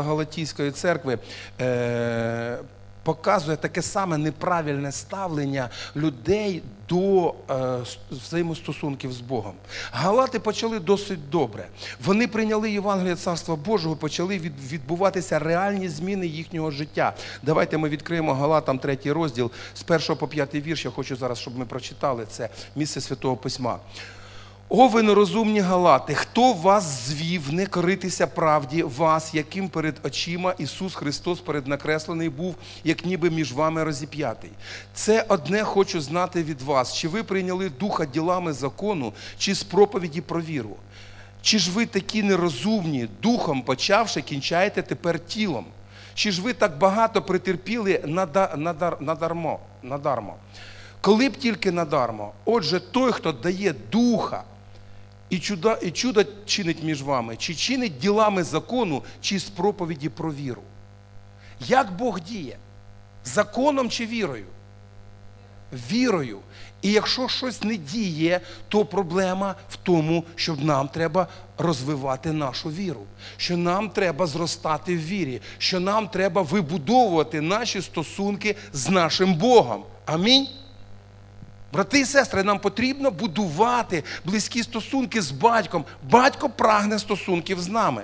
[0.03, 1.19] Галатійської церкви
[1.61, 2.59] е...
[3.03, 7.79] показує таке саме неправильне ставлення людей до е...
[8.11, 9.55] взаємостосунків з Богом.
[9.93, 11.67] Галати почали досить добре.
[12.05, 14.53] Вони прийняли Євангеліє Царства Божого, почали від...
[14.73, 17.13] відбуватися реальні зміни їхнього життя.
[17.43, 20.85] Давайте ми відкриємо Галатам третій розділ з першого по п'ятий вірш.
[20.85, 23.79] Я хочу зараз, щоб ми прочитали це місце Святого Письма.
[24.73, 30.95] О, ви нерозумні галати, хто вас звів не коритися правді, вас, яким перед очима Ісус
[30.95, 32.55] Христос переднакреслений був,
[32.85, 34.51] як ніби між вами розіп'ятий.
[34.95, 40.21] Це одне хочу знати від вас, чи ви прийняли духа ділами закону, чи з проповіді
[40.21, 40.77] про віру.
[41.43, 45.65] Чи ж ви такі нерозумні, духом почавши, кінчаєте тепер тілом?
[46.15, 49.61] Чи ж ви так багато претерпіли нада- надар- надармо?
[49.83, 50.35] надармо?
[51.01, 54.43] Коли б тільки надармо, отже, той, хто дає духа
[55.31, 60.33] і чудо, і чудо чинить між вами, чи чинить ділами закону, чи з проповіді про
[60.33, 60.63] віру.
[61.61, 62.57] Як Бог діє?
[63.25, 64.47] Законом чи вірою?
[65.91, 66.39] Вірою.
[66.83, 71.27] І якщо щось не діє, то проблема в тому, що нам треба
[71.59, 73.03] розвивати нашу віру,
[73.37, 79.85] що нам треба зростати в вірі, що нам треба вибудовувати наші стосунки з нашим Богом.
[80.07, 80.49] Амінь.
[81.73, 85.85] Брати і сестри, нам потрібно будувати близькі стосунки з батьком.
[86.11, 88.03] Батько прагне стосунків з нами.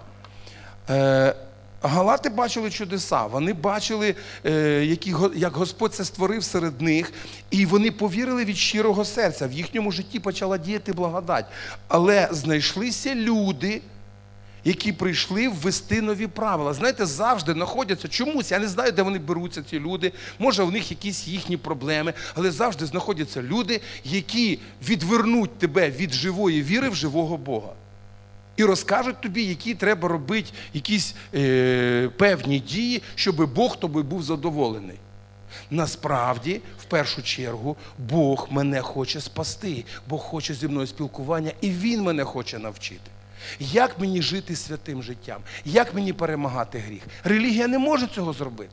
[0.90, 1.34] Е,
[1.82, 4.14] Галати бачили чудеса, вони бачили,
[4.46, 4.96] е,
[5.34, 7.12] як Господь це створив серед них,
[7.50, 9.46] і вони повірили від щирого серця.
[9.46, 11.46] В їхньому житті почала діяти благодать.
[11.88, 13.82] Але знайшлися люди,
[14.66, 16.74] які прийшли ввести нові правила.
[16.74, 18.50] Знаєте, завжди знаходяться чомусь.
[18.50, 20.12] Я не знаю, де вони беруться, ці люди.
[20.38, 26.62] Може, в них якісь їхні проблеми, але завжди знаходяться люди, які відвернуть тебе від живої
[26.62, 27.72] віри в живого Бога.
[28.56, 34.96] І розкажуть тобі, які треба робити якісь е, певні дії, щоб Бог тобі був задоволений.
[35.70, 42.02] Насправді, в першу чергу, Бог мене хоче спасти, Бог хоче зі мною спілкування, і Він
[42.02, 43.10] мене хоче навчити.
[43.58, 45.40] Як мені жити святим життям?
[45.64, 47.02] Як мені перемагати гріх?
[47.24, 48.72] Релігія не може цього зробити.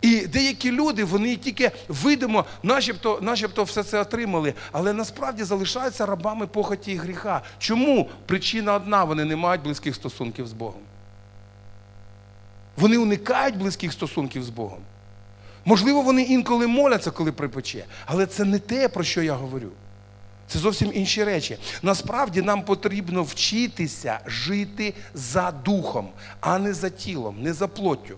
[0.00, 6.46] І деякі люди, вони тільки видимо, начебто, начебто все це отримали, але насправді залишаються рабами
[6.46, 7.42] похоті і гріха.
[7.58, 8.08] Чому?
[8.26, 10.82] Причина одна, вони не мають близьких стосунків з Богом.
[12.76, 14.80] Вони уникають близьких стосунків з Богом.
[15.64, 19.70] Можливо, вони інколи моляться, коли припече, але це не те, про що я говорю.
[20.48, 21.58] Це зовсім інші речі.
[21.82, 26.08] Насправді нам потрібно вчитися жити за духом,
[26.40, 28.16] а не за тілом, не за плоттю.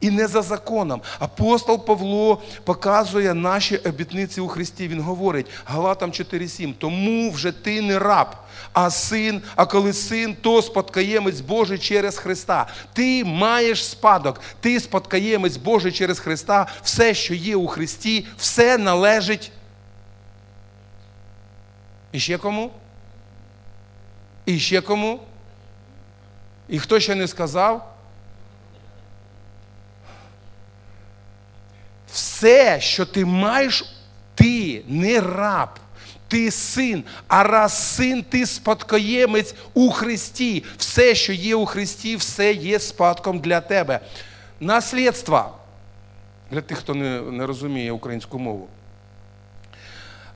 [0.00, 1.02] І не за законом.
[1.18, 4.88] Апостол Павло показує наші обітниці у Христі.
[4.88, 6.74] Він говорить Галатам 4,7.
[6.78, 8.26] Тому вже ти не раб,
[8.72, 12.66] а син, а коли син, то спадкоємець Божий через Христа.
[12.92, 16.66] Ти маєш спадок, ти спадкоємець Божий через Христа.
[16.82, 19.52] Все, що є у Христі, все належить.
[22.12, 22.70] І ще кому?
[24.46, 25.20] І ще кому?
[26.68, 27.96] І хто ще не сказав?
[32.12, 33.84] Все, що ти маєш,
[34.34, 35.68] ти не раб,
[36.28, 40.64] ти син, а раз син, ти спадкоємець у Христі.
[40.76, 44.00] Все, що є у Христі, все є спадком для тебе.
[44.60, 45.56] Наслідство.
[46.50, 48.68] Для тих, хто не, не розуміє українську мову.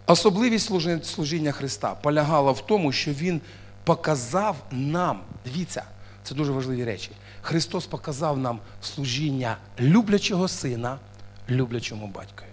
[0.07, 0.71] Особливість
[1.05, 3.41] служіння Христа полягала в тому, що Він
[3.85, 5.85] показав нам, дивіться,
[6.23, 7.11] це дуже важливі речі.
[7.43, 10.99] Христос показав нам служіння люблячого сина
[11.49, 12.49] люблячому батькові.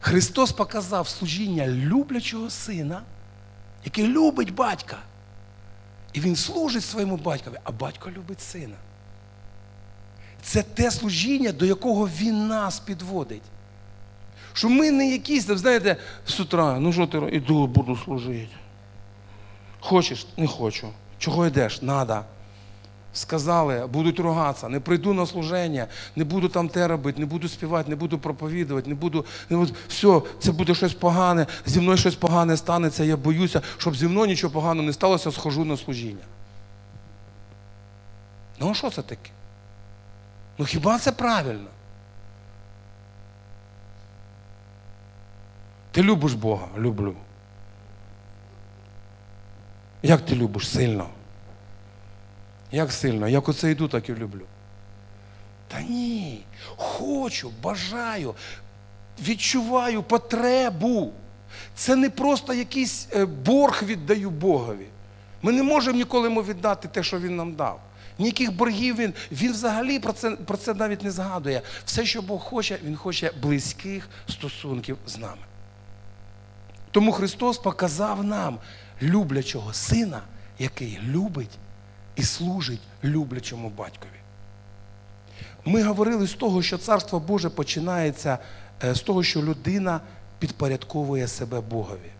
[0.00, 3.02] Христос показав служіння люблячого сина,
[3.84, 4.96] який любить батька.
[6.12, 8.76] І він служить своєму батькові, а батько любить сина.
[10.42, 13.42] Це те служіння, до якого він нас підводить.
[14.52, 18.56] Що ми не якісь, знаєте, з утра, ну що ти іду, буду служити.
[19.80, 20.26] Хочеш?
[20.36, 20.88] Не хочу.
[21.18, 21.82] Чого йдеш?
[21.82, 22.24] Надо
[23.12, 27.90] сказали, будуть ругатися, не прийду на служення, не буду там те робити, не буду співати,
[27.90, 29.72] не буду проповідувати, не буду, не буду.
[29.88, 34.26] Все, це буде щось погане, зі мною щось погане станеться, я боюся, щоб зі мною
[34.26, 36.24] нічого поганого не сталося, схожу на служіння.
[38.60, 39.30] Ну а що це таке?
[40.58, 41.68] Ну хіба це правильно?
[45.90, 46.68] Ти любиш Бога?
[46.78, 47.16] Люблю.
[50.02, 51.08] Як ти любиш сильно?
[52.72, 53.28] Як сильно?
[53.28, 54.46] Як оце йду, так і люблю.
[55.68, 56.44] Та ні.
[56.76, 58.34] Хочу, бажаю,
[59.20, 61.12] відчуваю потребу.
[61.74, 64.86] Це не просто якийсь е, борг віддаю Богові.
[65.42, 67.80] Ми не можемо ніколи йому віддати те, що він нам дав.
[68.22, 71.62] Ніяких боргів він він взагалі про це про це навіть не згадує.
[71.84, 75.42] Все, що Бог хоче, Він хоче близьких стосунків з нами.
[76.90, 78.58] Тому Христос показав нам
[79.02, 80.20] люблячого сина,
[80.58, 81.58] який любить
[82.16, 84.10] і служить люблячому батькові.
[85.64, 88.38] Ми говорили з того, що Царство Боже починається
[88.84, 90.00] е, з того, що людина
[90.38, 92.12] підпорядковує себе Богові.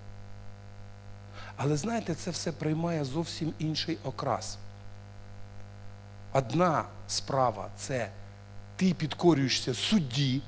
[1.56, 4.58] Але знаєте, це все приймає зовсім інший окрас.
[6.32, 8.10] Одна справа це
[8.76, 10.42] ти підкорюєшся судді,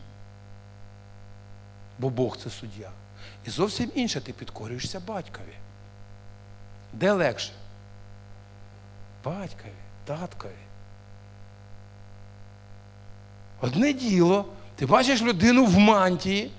[1.99, 2.91] бо Бог це суддя.
[3.47, 5.55] І зовсім інше ти підкорюєшся батькові.
[6.93, 7.53] Де легше?
[9.25, 9.73] батькові,
[10.05, 10.53] таткові.
[13.61, 14.45] Одне діло,
[14.77, 16.51] ти бачиш людину в мантії,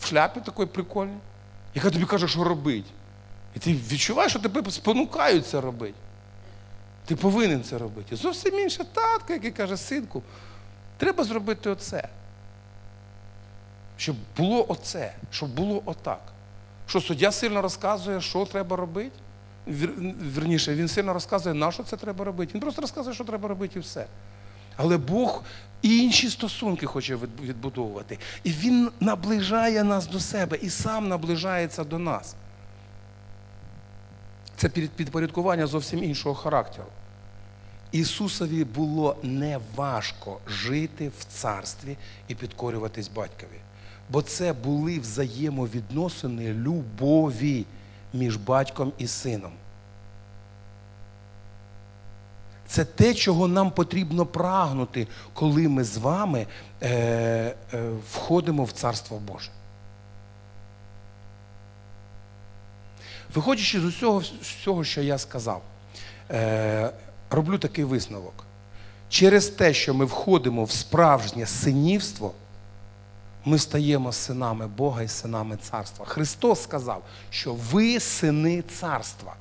[0.00, 1.18] в шляпі такої прикольній,
[1.74, 2.90] яка тобі каже, що робити.
[3.56, 5.94] І ти відчуваєш, що тебе спонукають це робити.
[7.08, 8.16] Ти повинен це робити.
[8.16, 10.22] Зовсім інше татко, який каже, синку,
[10.96, 12.08] треба зробити оце.
[13.96, 16.20] Щоб було оце, щоб було отак.
[16.86, 19.16] Що суддя сильно розказує, що треба робити
[20.36, 22.52] вірніше, він сильно розказує, на що це треба робити.
[22.54, 24.06] Він просто розказує, що треба робити і все.
[24.76, 25.42] Але Бог
[25.82, 28.18] інші стосунки хоче відбудовувати.
[28.44, 32.34] І Він наближає нас до себе і сам наближається до нас.
[34.58, 36.88] Це підпорядкування зовсім іншого характеру.
[37.92, 41.96] Ісусові було неважко жити в царстві
[42.28, 43.60] і підкорюватись батькові.
[44.10, 47.66] Бо це були взаємовідносини любові
[48.12, 49.52] між батьком і сином.
[52.66, 56.46] Це те, чого нам потрібно прагнути, коли ми з вами
[56.82, 57.54] е, е,
[58.12, 59.50] входимо в Царство Боже.
[63.34, 65.62] Виходячи з усього, всього, що я сказав,
[66.30, 66.90] е,
[67.30, 68.44] роблю такий висновок.
[69.08, 72.32] Через те, що ми входимо в справжнє синівство,
[73.44, 76.06] ми стаємо синами Бога і синами царства.
[76.06, 79.34] Христос сказав, що ви сини царства.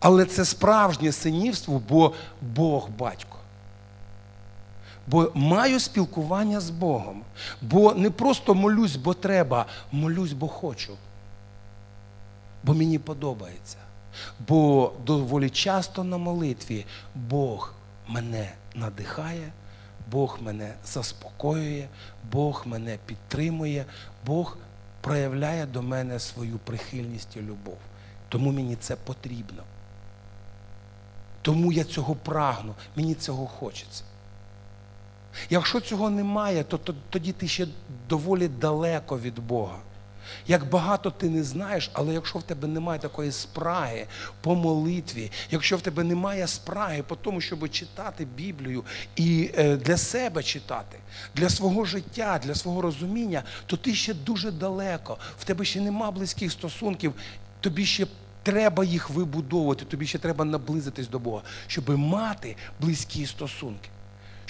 [0.00, 3.36] Але це справжнє синівство, бо Бог батько.
[5.06, 7.22] Бо маю спілкування з Богом.
[7.62, 10.96] Бо не просто молюсь, бо треба, молюсь, бо хочу.
[12.62, 13.76] Бо мені подобається.
[14.48, 17.74] Бо доволі часто на молитві Бог
[18.08, 19.52] мене надихає,
[20.10, 21.88] Бог мене заспокоює,
[22.32, 23.84] Бог мене підтримує,
[24.26, 24.56] Бог
[25.00, 27.78] проявляє до мене свою прихильність і любов.
[28.28, 29.62] Тому мені це потрібно.
[31.42, 34.04] Тому я цього прагну, мені цього хочеться.
[35.50, 37.66] Якщо цього немає, то, то тоді ти ще
[38.08, 39.78] доволі далеко від Бога.
[40.46, 44.06] Як багато ти не знаєш, але якщо в тебе немає такої спраги
[44.40, 48.84] по молитві, якщо в тебе немає спраги по тому, щоб читати Біблію
[49.16, 50.98] і е, для себе читати,
[51.34, 56.10] для свого життя, для свого розуміння, то ти ще дуже далеко, в тебе ще нема
[56.10, 57.14] близьких стосунків,
[57.60, 58.06] тобі ще
[58.42, 63.90] треба їх вибудовувати, тобі ще треба наблизитись до Бога, щоб мати близькі стосунки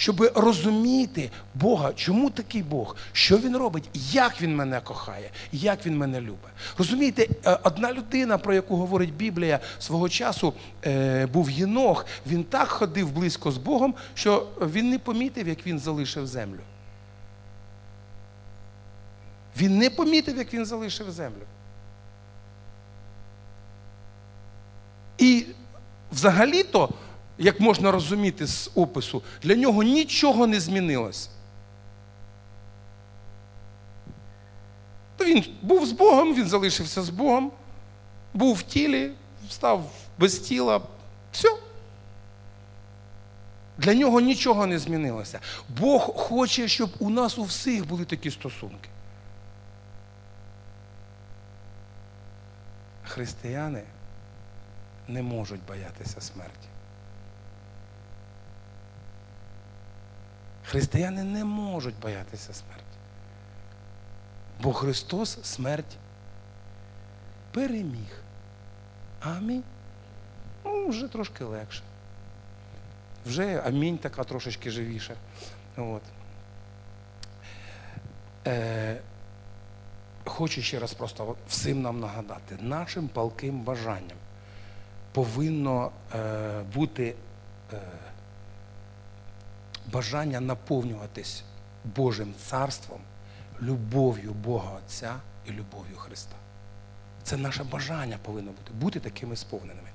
[0.01, 5.97] щоб розуміти Бога, чому такий Бог, що Він робить, як Він мене кохає, як Він
[5.97, 6.51] мене любить.
[6.77, 10.53] Розумієте, е, одна людина, про яку говорить Біблія свого часу,
[10.85, 15.79] е, був Єнох, він так ходив близько з Богом, що він не помітив, як він
[15.79, 16.59] залишив землю.
[19.57, 21.45] Він не помітив, як він залишив землю.
[25.17, 25.45] І
[26.11, 26.89] взагалі-то
[27.41, 31.29] як можна розуміти з опису, для нього нічого не змінилось.
[35.19, 37.51] Він був з Богом, він залишився з Богом,
[38.33, 39.11] був в тілі,
[39.49, 40.81] став без тіла.
[41.31, 41.57] Все.
[43.77, 45.39] Для нього нічого не змінилося.
[45.69, 48.89] Бог хоче, щоб у нас у всіх були такі стосунки.
[53.03, 53.83] Християни
[55.07, 56.70] не можуть боятися смерті.
[60.71, 62.83] Християни не можуть боятися смерті.
[64.61, 65.97] Бо Христос смерть
[67.51, 68.21] переміг.
[69.19, 69.63] Амінь.
[70.65, 71.81] Ну, вже трошки легше.
[73.25, 75.13] Вже амінь така трошечки живіша.
[75.77, 76.01] От.
[78.47, 79.01] Е,
[80.25, 84.17] Хочу ще раз просто всім нам нагадати, нашим палким бажанням
[85.11, 87.15] повинно е, бути.
[87.73, 87.77] Е,
[89.91, 91.43] бажання наповнюватись
[91.95, 92.99] Божим царством,
[93.61, 95.15] любов'ю Бога Отця
[95.47, 96.35] і любов'ю Христа.
[97.23, 99.89] Це наше бажання повинно бути, бути такими сповненими.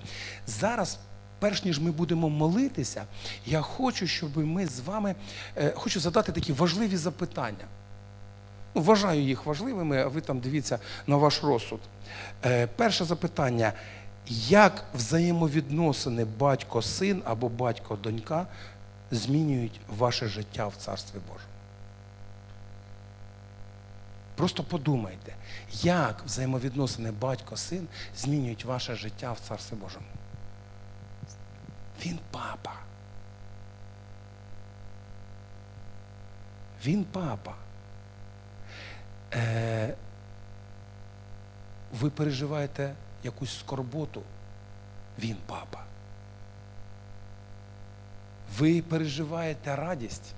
[0.46, 0.98] Зараз,
[1.38, 3.04] перш ніж ми будемо молитися,
[3.46, 5.14] я хочу, щоб ми з вами
[5.56, 7.64] е, хочу задати такі важливі запитання.
[8.74, 11.80] Ну, Вважаю їх важливими, а ви там дивіться на ваш розсуд.
[12.44, 13.72] Е, перше запитання.
[14.48, 18.46] Як взаємовідносини батько-син або батько-донька
[19.10, 21.50] змінюють ваше життя в Царстві Божому.
[24.34, 25.34] Просто подумайте,
[25.82, 30.06] як взаємовідносини батько-син змінюють ваше життя в Царстві Божому.
[32.04, 32.72] Він папа.
[36.84, 37.54] Він папа.
[39.34, 39.94] Е,
[42.00, 44.22] Ви переживаєте якусь скорботу.
[45.18, 45.84] Він папа.
[48.58, 50.34] Ви переживаєте радість,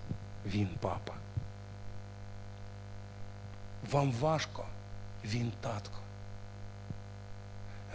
[0.47, 1.15] він папа.
[3.91, 4.67] Вам важко,
[5.25, 5.99] він татко.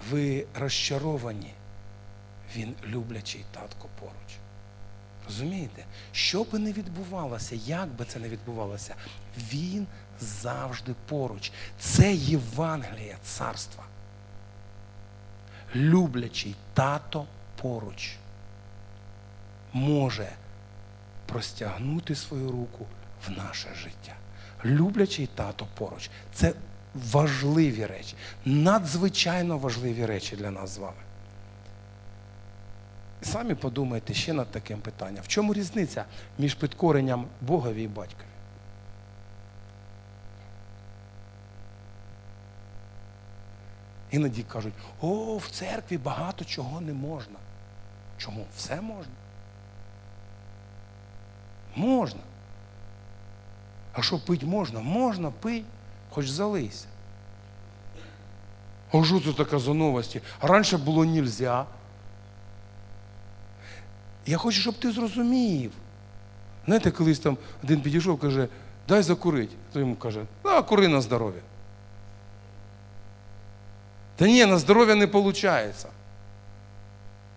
[0.09, 1.53] Ви розчаровані,
[2.55, 4.37] він люблячий татко поруч.
[5.25, 5.85] Розумієте?
[6.11, 8.95] Що би не відбувалося, як би це не відбувалося,
[9.37, 9.87] він
[10.19, 11.51] завжди поруч.
[11.79, 13.83] Це Євангелія царства.
[15.75, 17.25] Люблячий тато
[17.61, 18.17] поруч
[19.73, 20.27] може
[21.25, 22.85] простягнути свою руку
[23.27, 24.15] в наше життя.
[24.65, 26.09] Люблячий тато поруч.
[26.33, 26.53] Це
[26.93, 28.15] важливі речі,
[28.45, 30.97] надзвичайно важливі речі для нас з вами.
[33.21, 35.23] І самі подумайте ще над таким питанням.
[35.23, 36.05] В чому різниця
[36.37, 38.27] між підкоренням Богові і батькові?
[44.11, 47.35] Іноді кажуть, о, в церкві багато чого не можна.
[48.17, 48.45] Чому?
[48.55, 49.13] Все можна.
[51.75, 52.19] Можна.
[53.93, 54.79] А що пить можна?
[54.79, 55.65] Можна, пий,
[56.09, 56.85] хоч залийся.
[58.93, 60.21] А що це таке за новості?
[60.41, 61.65] Раніше було нельзя.
[64.25, 65.71] Я хочу, щоб ти зрозумів.
[66.65, 68.47] Знаєте, колись там один підійшов, каже,
[68.87, 69.55] дай закурити.
[69.73, 71.41] Той йому каже, а кури на здоров'я.
[74.15, 75.85] Та ні, на здоров'я не виходить.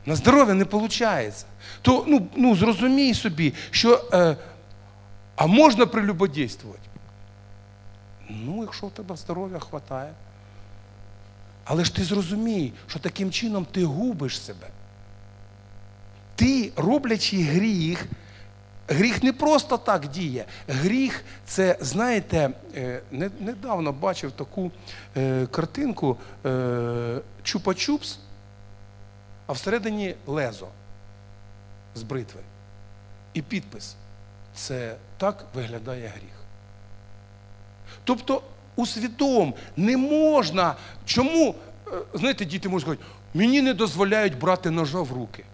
[0.07, 1.46] На здоров'я не виходить.
[1.82, 4.36] То ну, ну, зрозумій собі, що е,
[5.36, 6.80] а можна прелюбодействувати?
[8.28, 10.12] Ну, якщо в тебе здоров'я вистачає.
[11.64, 14.66] Але ж ти зрозумій, що таким чином ти губиш себе.
[16.34, 18.07] Ти, роблячи гріх,
[18.88, 20.44] гріх не просто так діє.
[20.68, 23.00] Гріх це, знаєте, е,
[23.40, 24.70] недавно бачив таку
[25.16, 26.48] е, картинку е,
[27.44, 28.16] чупа-чупс,
[29.47, 30.68] а всередині лезо
[31.94, 32.40] з бритви.
[33.34, 33.97] І підпис.
[34.55, 36.36] Це так виглядає гріх.
[38.05, 38.42] Тобто,
[38.76, 40.74] усвідом, не можна.
[41.05, 41.55] Чому,
[41.86, 45.44] е, знаєте, діти можуть сказати, мені не дозволяють брати ножа в руки.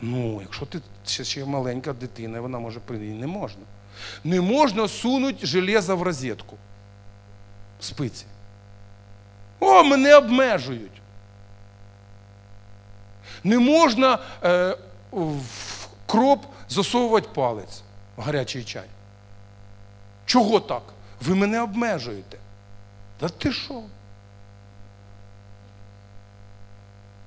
[0.00, 3.04] Ну, якщо ти ще, ще маленька дитина, вона може прийти.
[3.04, 3.62] Не можна.
[4.24, 6.56] Не можна сунути железо в розетку.
[7.80, 8.24] Спиці.
[9.60, 10.90] О, мене обмежують.
[13.44, 14.76] Не можна е,
[15.12, 17.82] в кроп засовувати палець
[18.16, 18.86] в гарячий чай.
[20.26, 20.82] Чого так?
[21.20, 22.38] Ви мене обмежуєте.
[23.18, 23.82] Та ти що?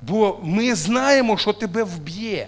[0.02, 2.48] Бо ми знаємо, що тебе вб'є.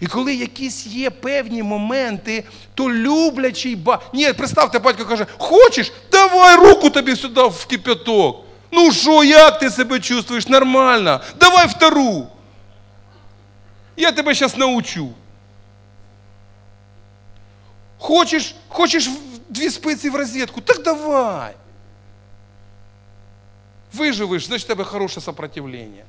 [0.00, 4.02] І коли якісь є певні моменти, то люблячий ба.
[4.12, 8.43] Ні, представте, батько каже, хочеш, давай руку тобі сюди в кипяток.
[8.74, 10.48] Ну що, як ти себе чувствуєш?
[10.48, 11.20] Нормально.
[11.40, 12.26] Давай втору.
[13.96, 15.12] Я тебе зараз научу.
[17.98, 19.10] Хочеш, хочеш
[19.48, 20.60] дві спиці в розетку?
[20.60, 21.54] Так давай.
[23.92, 26.02] Виживеш, значить в тебе хороше сопротивлення.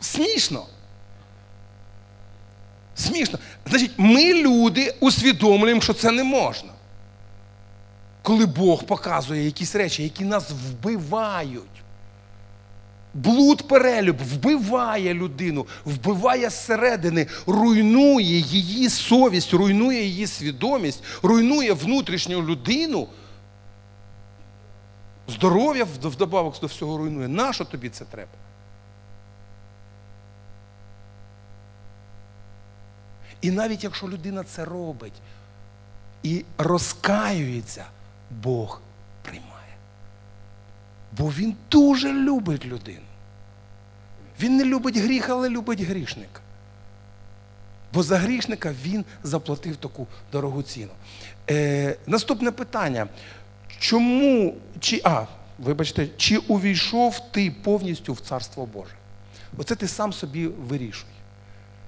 [0.00, 0.66] Смішно.
[2.94, 3.38] Смішно.
[3.66, 6.75] Значить, ми люди усвідомлюємо, що це не можна.
[8.26, 11.62] Коли Бог показує якісь речі, які нас вбивають.
[13.14, 23.08] Блуд перелюб вбиває людину, вбиває зсередини, руйнує її совість, руйнує її свідомість, руйнує внутрішню людину.
[25.28, 27.28] Здоров'я вд- вдобавок до всього руйнує.
[27.28, 28.30] Нащо тобі це треба?
[33.40, 35.12] І навіть якщо людина це робить
[36.22, 37.84] і розкаюється,
[38.30, 38.80] Бог
[39.22, 39.76] приймає.
[41.18, 43.06] Бо він дуже любить людину.
[44.40, 46.40] Він не любить гріх, але любить грішника.
[47.92, 50.92] Бо за грішника він заплатив таку дорогу ціну.
[51.50, 53.08] Е, наступне питання.
[53.78, 55.24] Чому, чи, а,
[55.58, 58.94] вибачте, чи увійшов ти повністю в Царство Боже?
[59.58, 61.10] Оце ти сам собі вирішуй.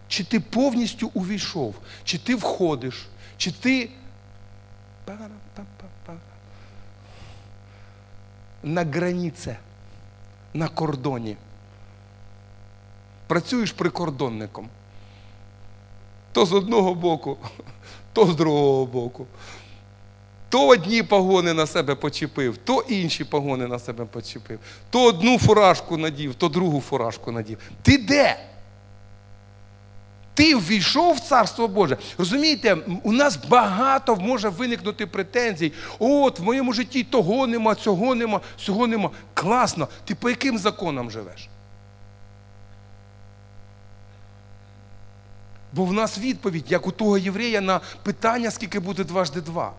[0.09, 1.74] Чи ти повністю увійшов,
[2.05, 3.91] чи ти входиш, чи ти
[8.62, 9.56] на границе,
[10.54, 11.36] на кордоні.
[13.26, 14.68] Працюєш прикордонником.
[16.32, 17.36] То з одного боку,
[18.12, 19.26] то з другого боку.
[20.48, 24.59] То одні погони на себе почепив, то інші погони на себе почепив.
[24.90, 27.59] То одну фуражку надів, то другу фуражку надів.
[27.82, 28.36] Ти де?
[30.39, 31.97] Ти ввійшов в Царство Боже.
[32.18, 35.72] Розумієте, у нас багато може виникнути претензій.
[35.99, 39.11] От в моєму житті того нема, цього нема, цього нема.
[39.34, 39.89] Класно.
[40.05, 41.49] Ти по яким законам живеш?
[45.72, 49.72] Бо в нас відповідь, як у того єврея, на питання, скільки буде дважди два.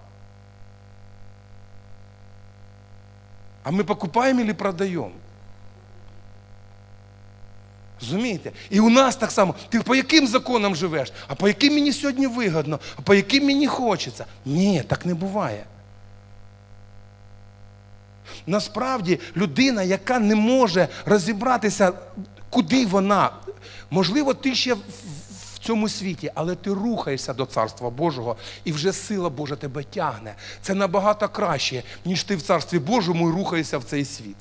[3.64, 5.12] А ми покупаємо чи продаємо?
[8.02, 8.52] Розумієте?
[8.70, 9.56] І у нас так само.
[9.70, 11.12] Ти по яким законам живеш?
[11.28, 14.26] А по яким мені сьогодні вигодно, а по яким мені хочеться?
[14.46, 15.66] Ні, так не буває.
[18.48, 21.94] Насправді людина, яка не може розібратися,
[22.50, 23.32] куди вона.
[23.90, 29.30] Можливо, ти ще в цьому світі, але ти рухаєшся до Царства Божого, і вже сила
[29.30, 30.36] Божа тебе тягне.
[30.62, 34.36] Це набагато краще, ніж ти в Царстві Божому і рухаєшся в цей світ.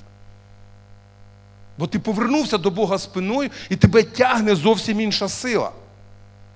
[1.78, 5.70] Бо ти повернувся до Бога спиною і тебе тягне зовсім інша сила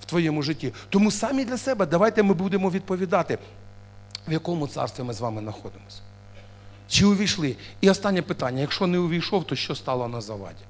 [0.01, 0.73] в твоєму житті.
[0.89, 3.37] Тому самі для себе давайте ми будемо відповідати.
[4.27, 5.99] в якому царстві ми з вами знаходимося?
[6.87, 7.55] Чи увійшли?
[7.81, 10.63] І останнє питання: якщо не увійшов, то що стало на заваді?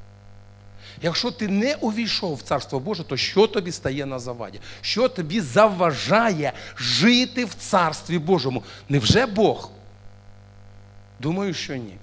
[1.01, 4.60] Якщо ти не увійшов в Царство Боже, то що тобі стає на заваді?
[4.82, 8.64] Що тобі заважає жити в Царстві Божому?
[8.89, 9.70] Невже Бог?
[11.20, 11.97] Думаю, що ні.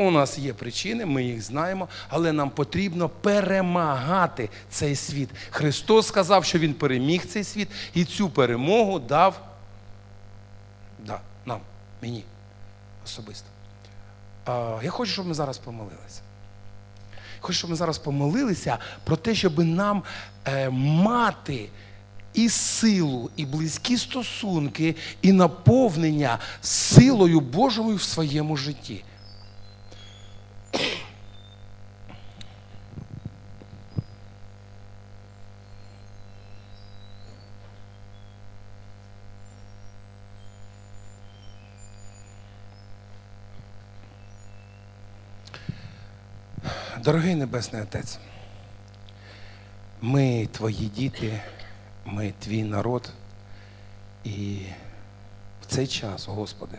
[0.00, 5.28] У нас є причини, ми їх знаємо, але нам потрібно перемагати цей світ.
[5.50, 9.42] Христос сказав, що Він переміг цей світ і цю перемогу дав
[10.98, 11.60] да, нам,
[12.02, 12.24] мені
[13.04, 13.46] особисто.
[14.44, 16.20] А, Я хочу, щоб ми зараз помолилися.
[17.40, 20.02] Хочу, щоб ми зараз помолилися про те, щоб нам
[20.44, 21.68] е, мати
[22.34, 29.04] і силу, і близькі стосунки, і наповнення силою Божою в своєму житті.
[47.04, 48.18] Дорогий Небесний Отець,
[50.00, 51.40] ми твої діти,
[52.04, 53.10] ми твій народ,
[54.24, 54.58] і
[55.62, 56.78] в цей час, Господи,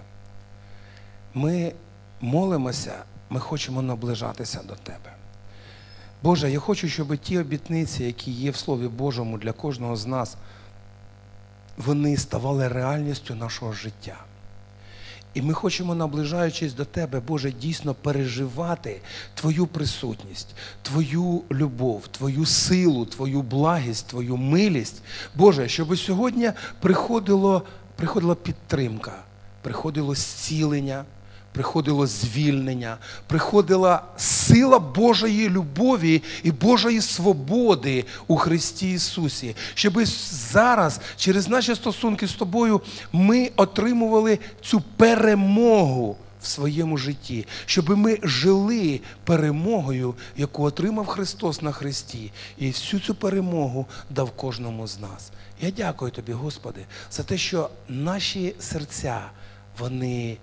[1.34, 1.74] ми
[2.20, 5.14] молимося, ми хочемо наближатися до Тебе.
[6.24, 10.38] Боже, я хочу, щоб ті обітниці, які є в Слові Божому для кожного з нас,
[11.78, 14.18] вони ставали реальністю нашого життя.
[15.34, 19.02] І ми хочемо, наближаючись до Тебе, Боже, дійсно переживати
[19.34, 20.48] Твою присутність,
[20.82, 25.02] Твою любов, Твою силу, Твою благість, Твою милість.
[25.36, 27.64] Боже, щоб сьогодні приходило,
[27.96, 29.14] приходила підтримка,
[29.62, 31.06] приходило зцілення,
[31.52, 32.98] приходило звільнення,
[33.28, 39.56] приходила сила Божої любові і Божої свободи у Христі Ісусі.
[39.74, 40.06] Щоб
[40.52, 42.82] зараз, через наші стосунки з тобою,
[43.12, 51.72] ми отримували цю перемогу в своєму житті, щоб ми жили перемогою, яку отримав Христос на
[51.72, 55.32] Христі, і всю цю перемогу дав кожному з нас.
[55.62, 59.22] Я дякую тобі, Господи, за те, що наші серця,
[59.80, 60.38] вони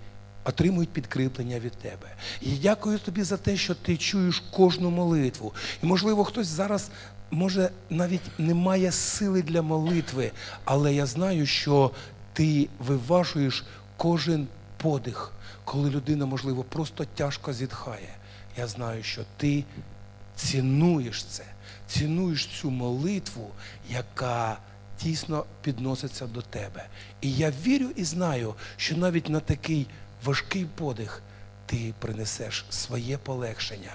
[0.49, 2.15] отримують підкріплення від тебе.
[2.41, 5.53] І дякую тобі за те, що ти чуєш кожну молитву.
[5.83, 6.89] І, можливо, хтось зараз.
[7.31, 10.31] Може, навіть не має сили для молитви,
[10.65, 11.91] але я знаю, що
[12.33, 13.65] ти виважуєш
[13.97, 14.47] кожен
[14.77, 15.31] подих,
[15.65, 18.09] коли людина, можливо, просто тяжко зітхає.
[18.57, 19.63] Я знаю, що ти
[20.35, 21.43] цінуєш це,
[21.87, 23.51] цінуєш цю молитву,
[23.89, 24.57] яка
[25.03, 26.87] дійсно підноситься до тебе.
[27.21, 29.87] І я вірю і знаю, що навіть на такий
[30.23, 31.21] важкий подих
[31.65, 33.91] ти принесеш своє полегшення,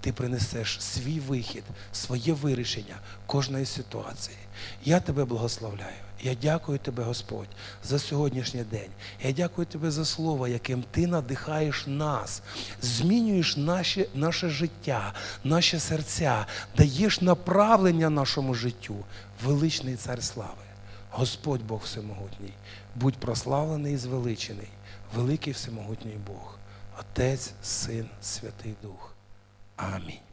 [0.00, 4.36] ти принесеш свій вихід, своє вирішення кожної ситуації.
[4.84, 5.96] Я тебе благословляю.
[6.22, 7.48] Я дякую тебе, Господь,
[7.84, 8.90] за сьогоднішній день.
[9.22, 12.42] Я дякую тебе за слово, яким ти надихаєш нас,
[12.82, 15.14] змінюєш наші, наше життя,
[15.44, 18.96] наші серця, даєш направлення нашому життю,
[19.44, 20.52] величний цар слави.
[21.10, 22.52] Господь Бог Всемогутній,
[22.96, 24.68] будь прославлений і звеличений,
[25.14, 26.58] великий всемогутній Бог,
[27.00, 29.14] Отець, Син, Святий Дух.
[29.76, 30.27] Амінь.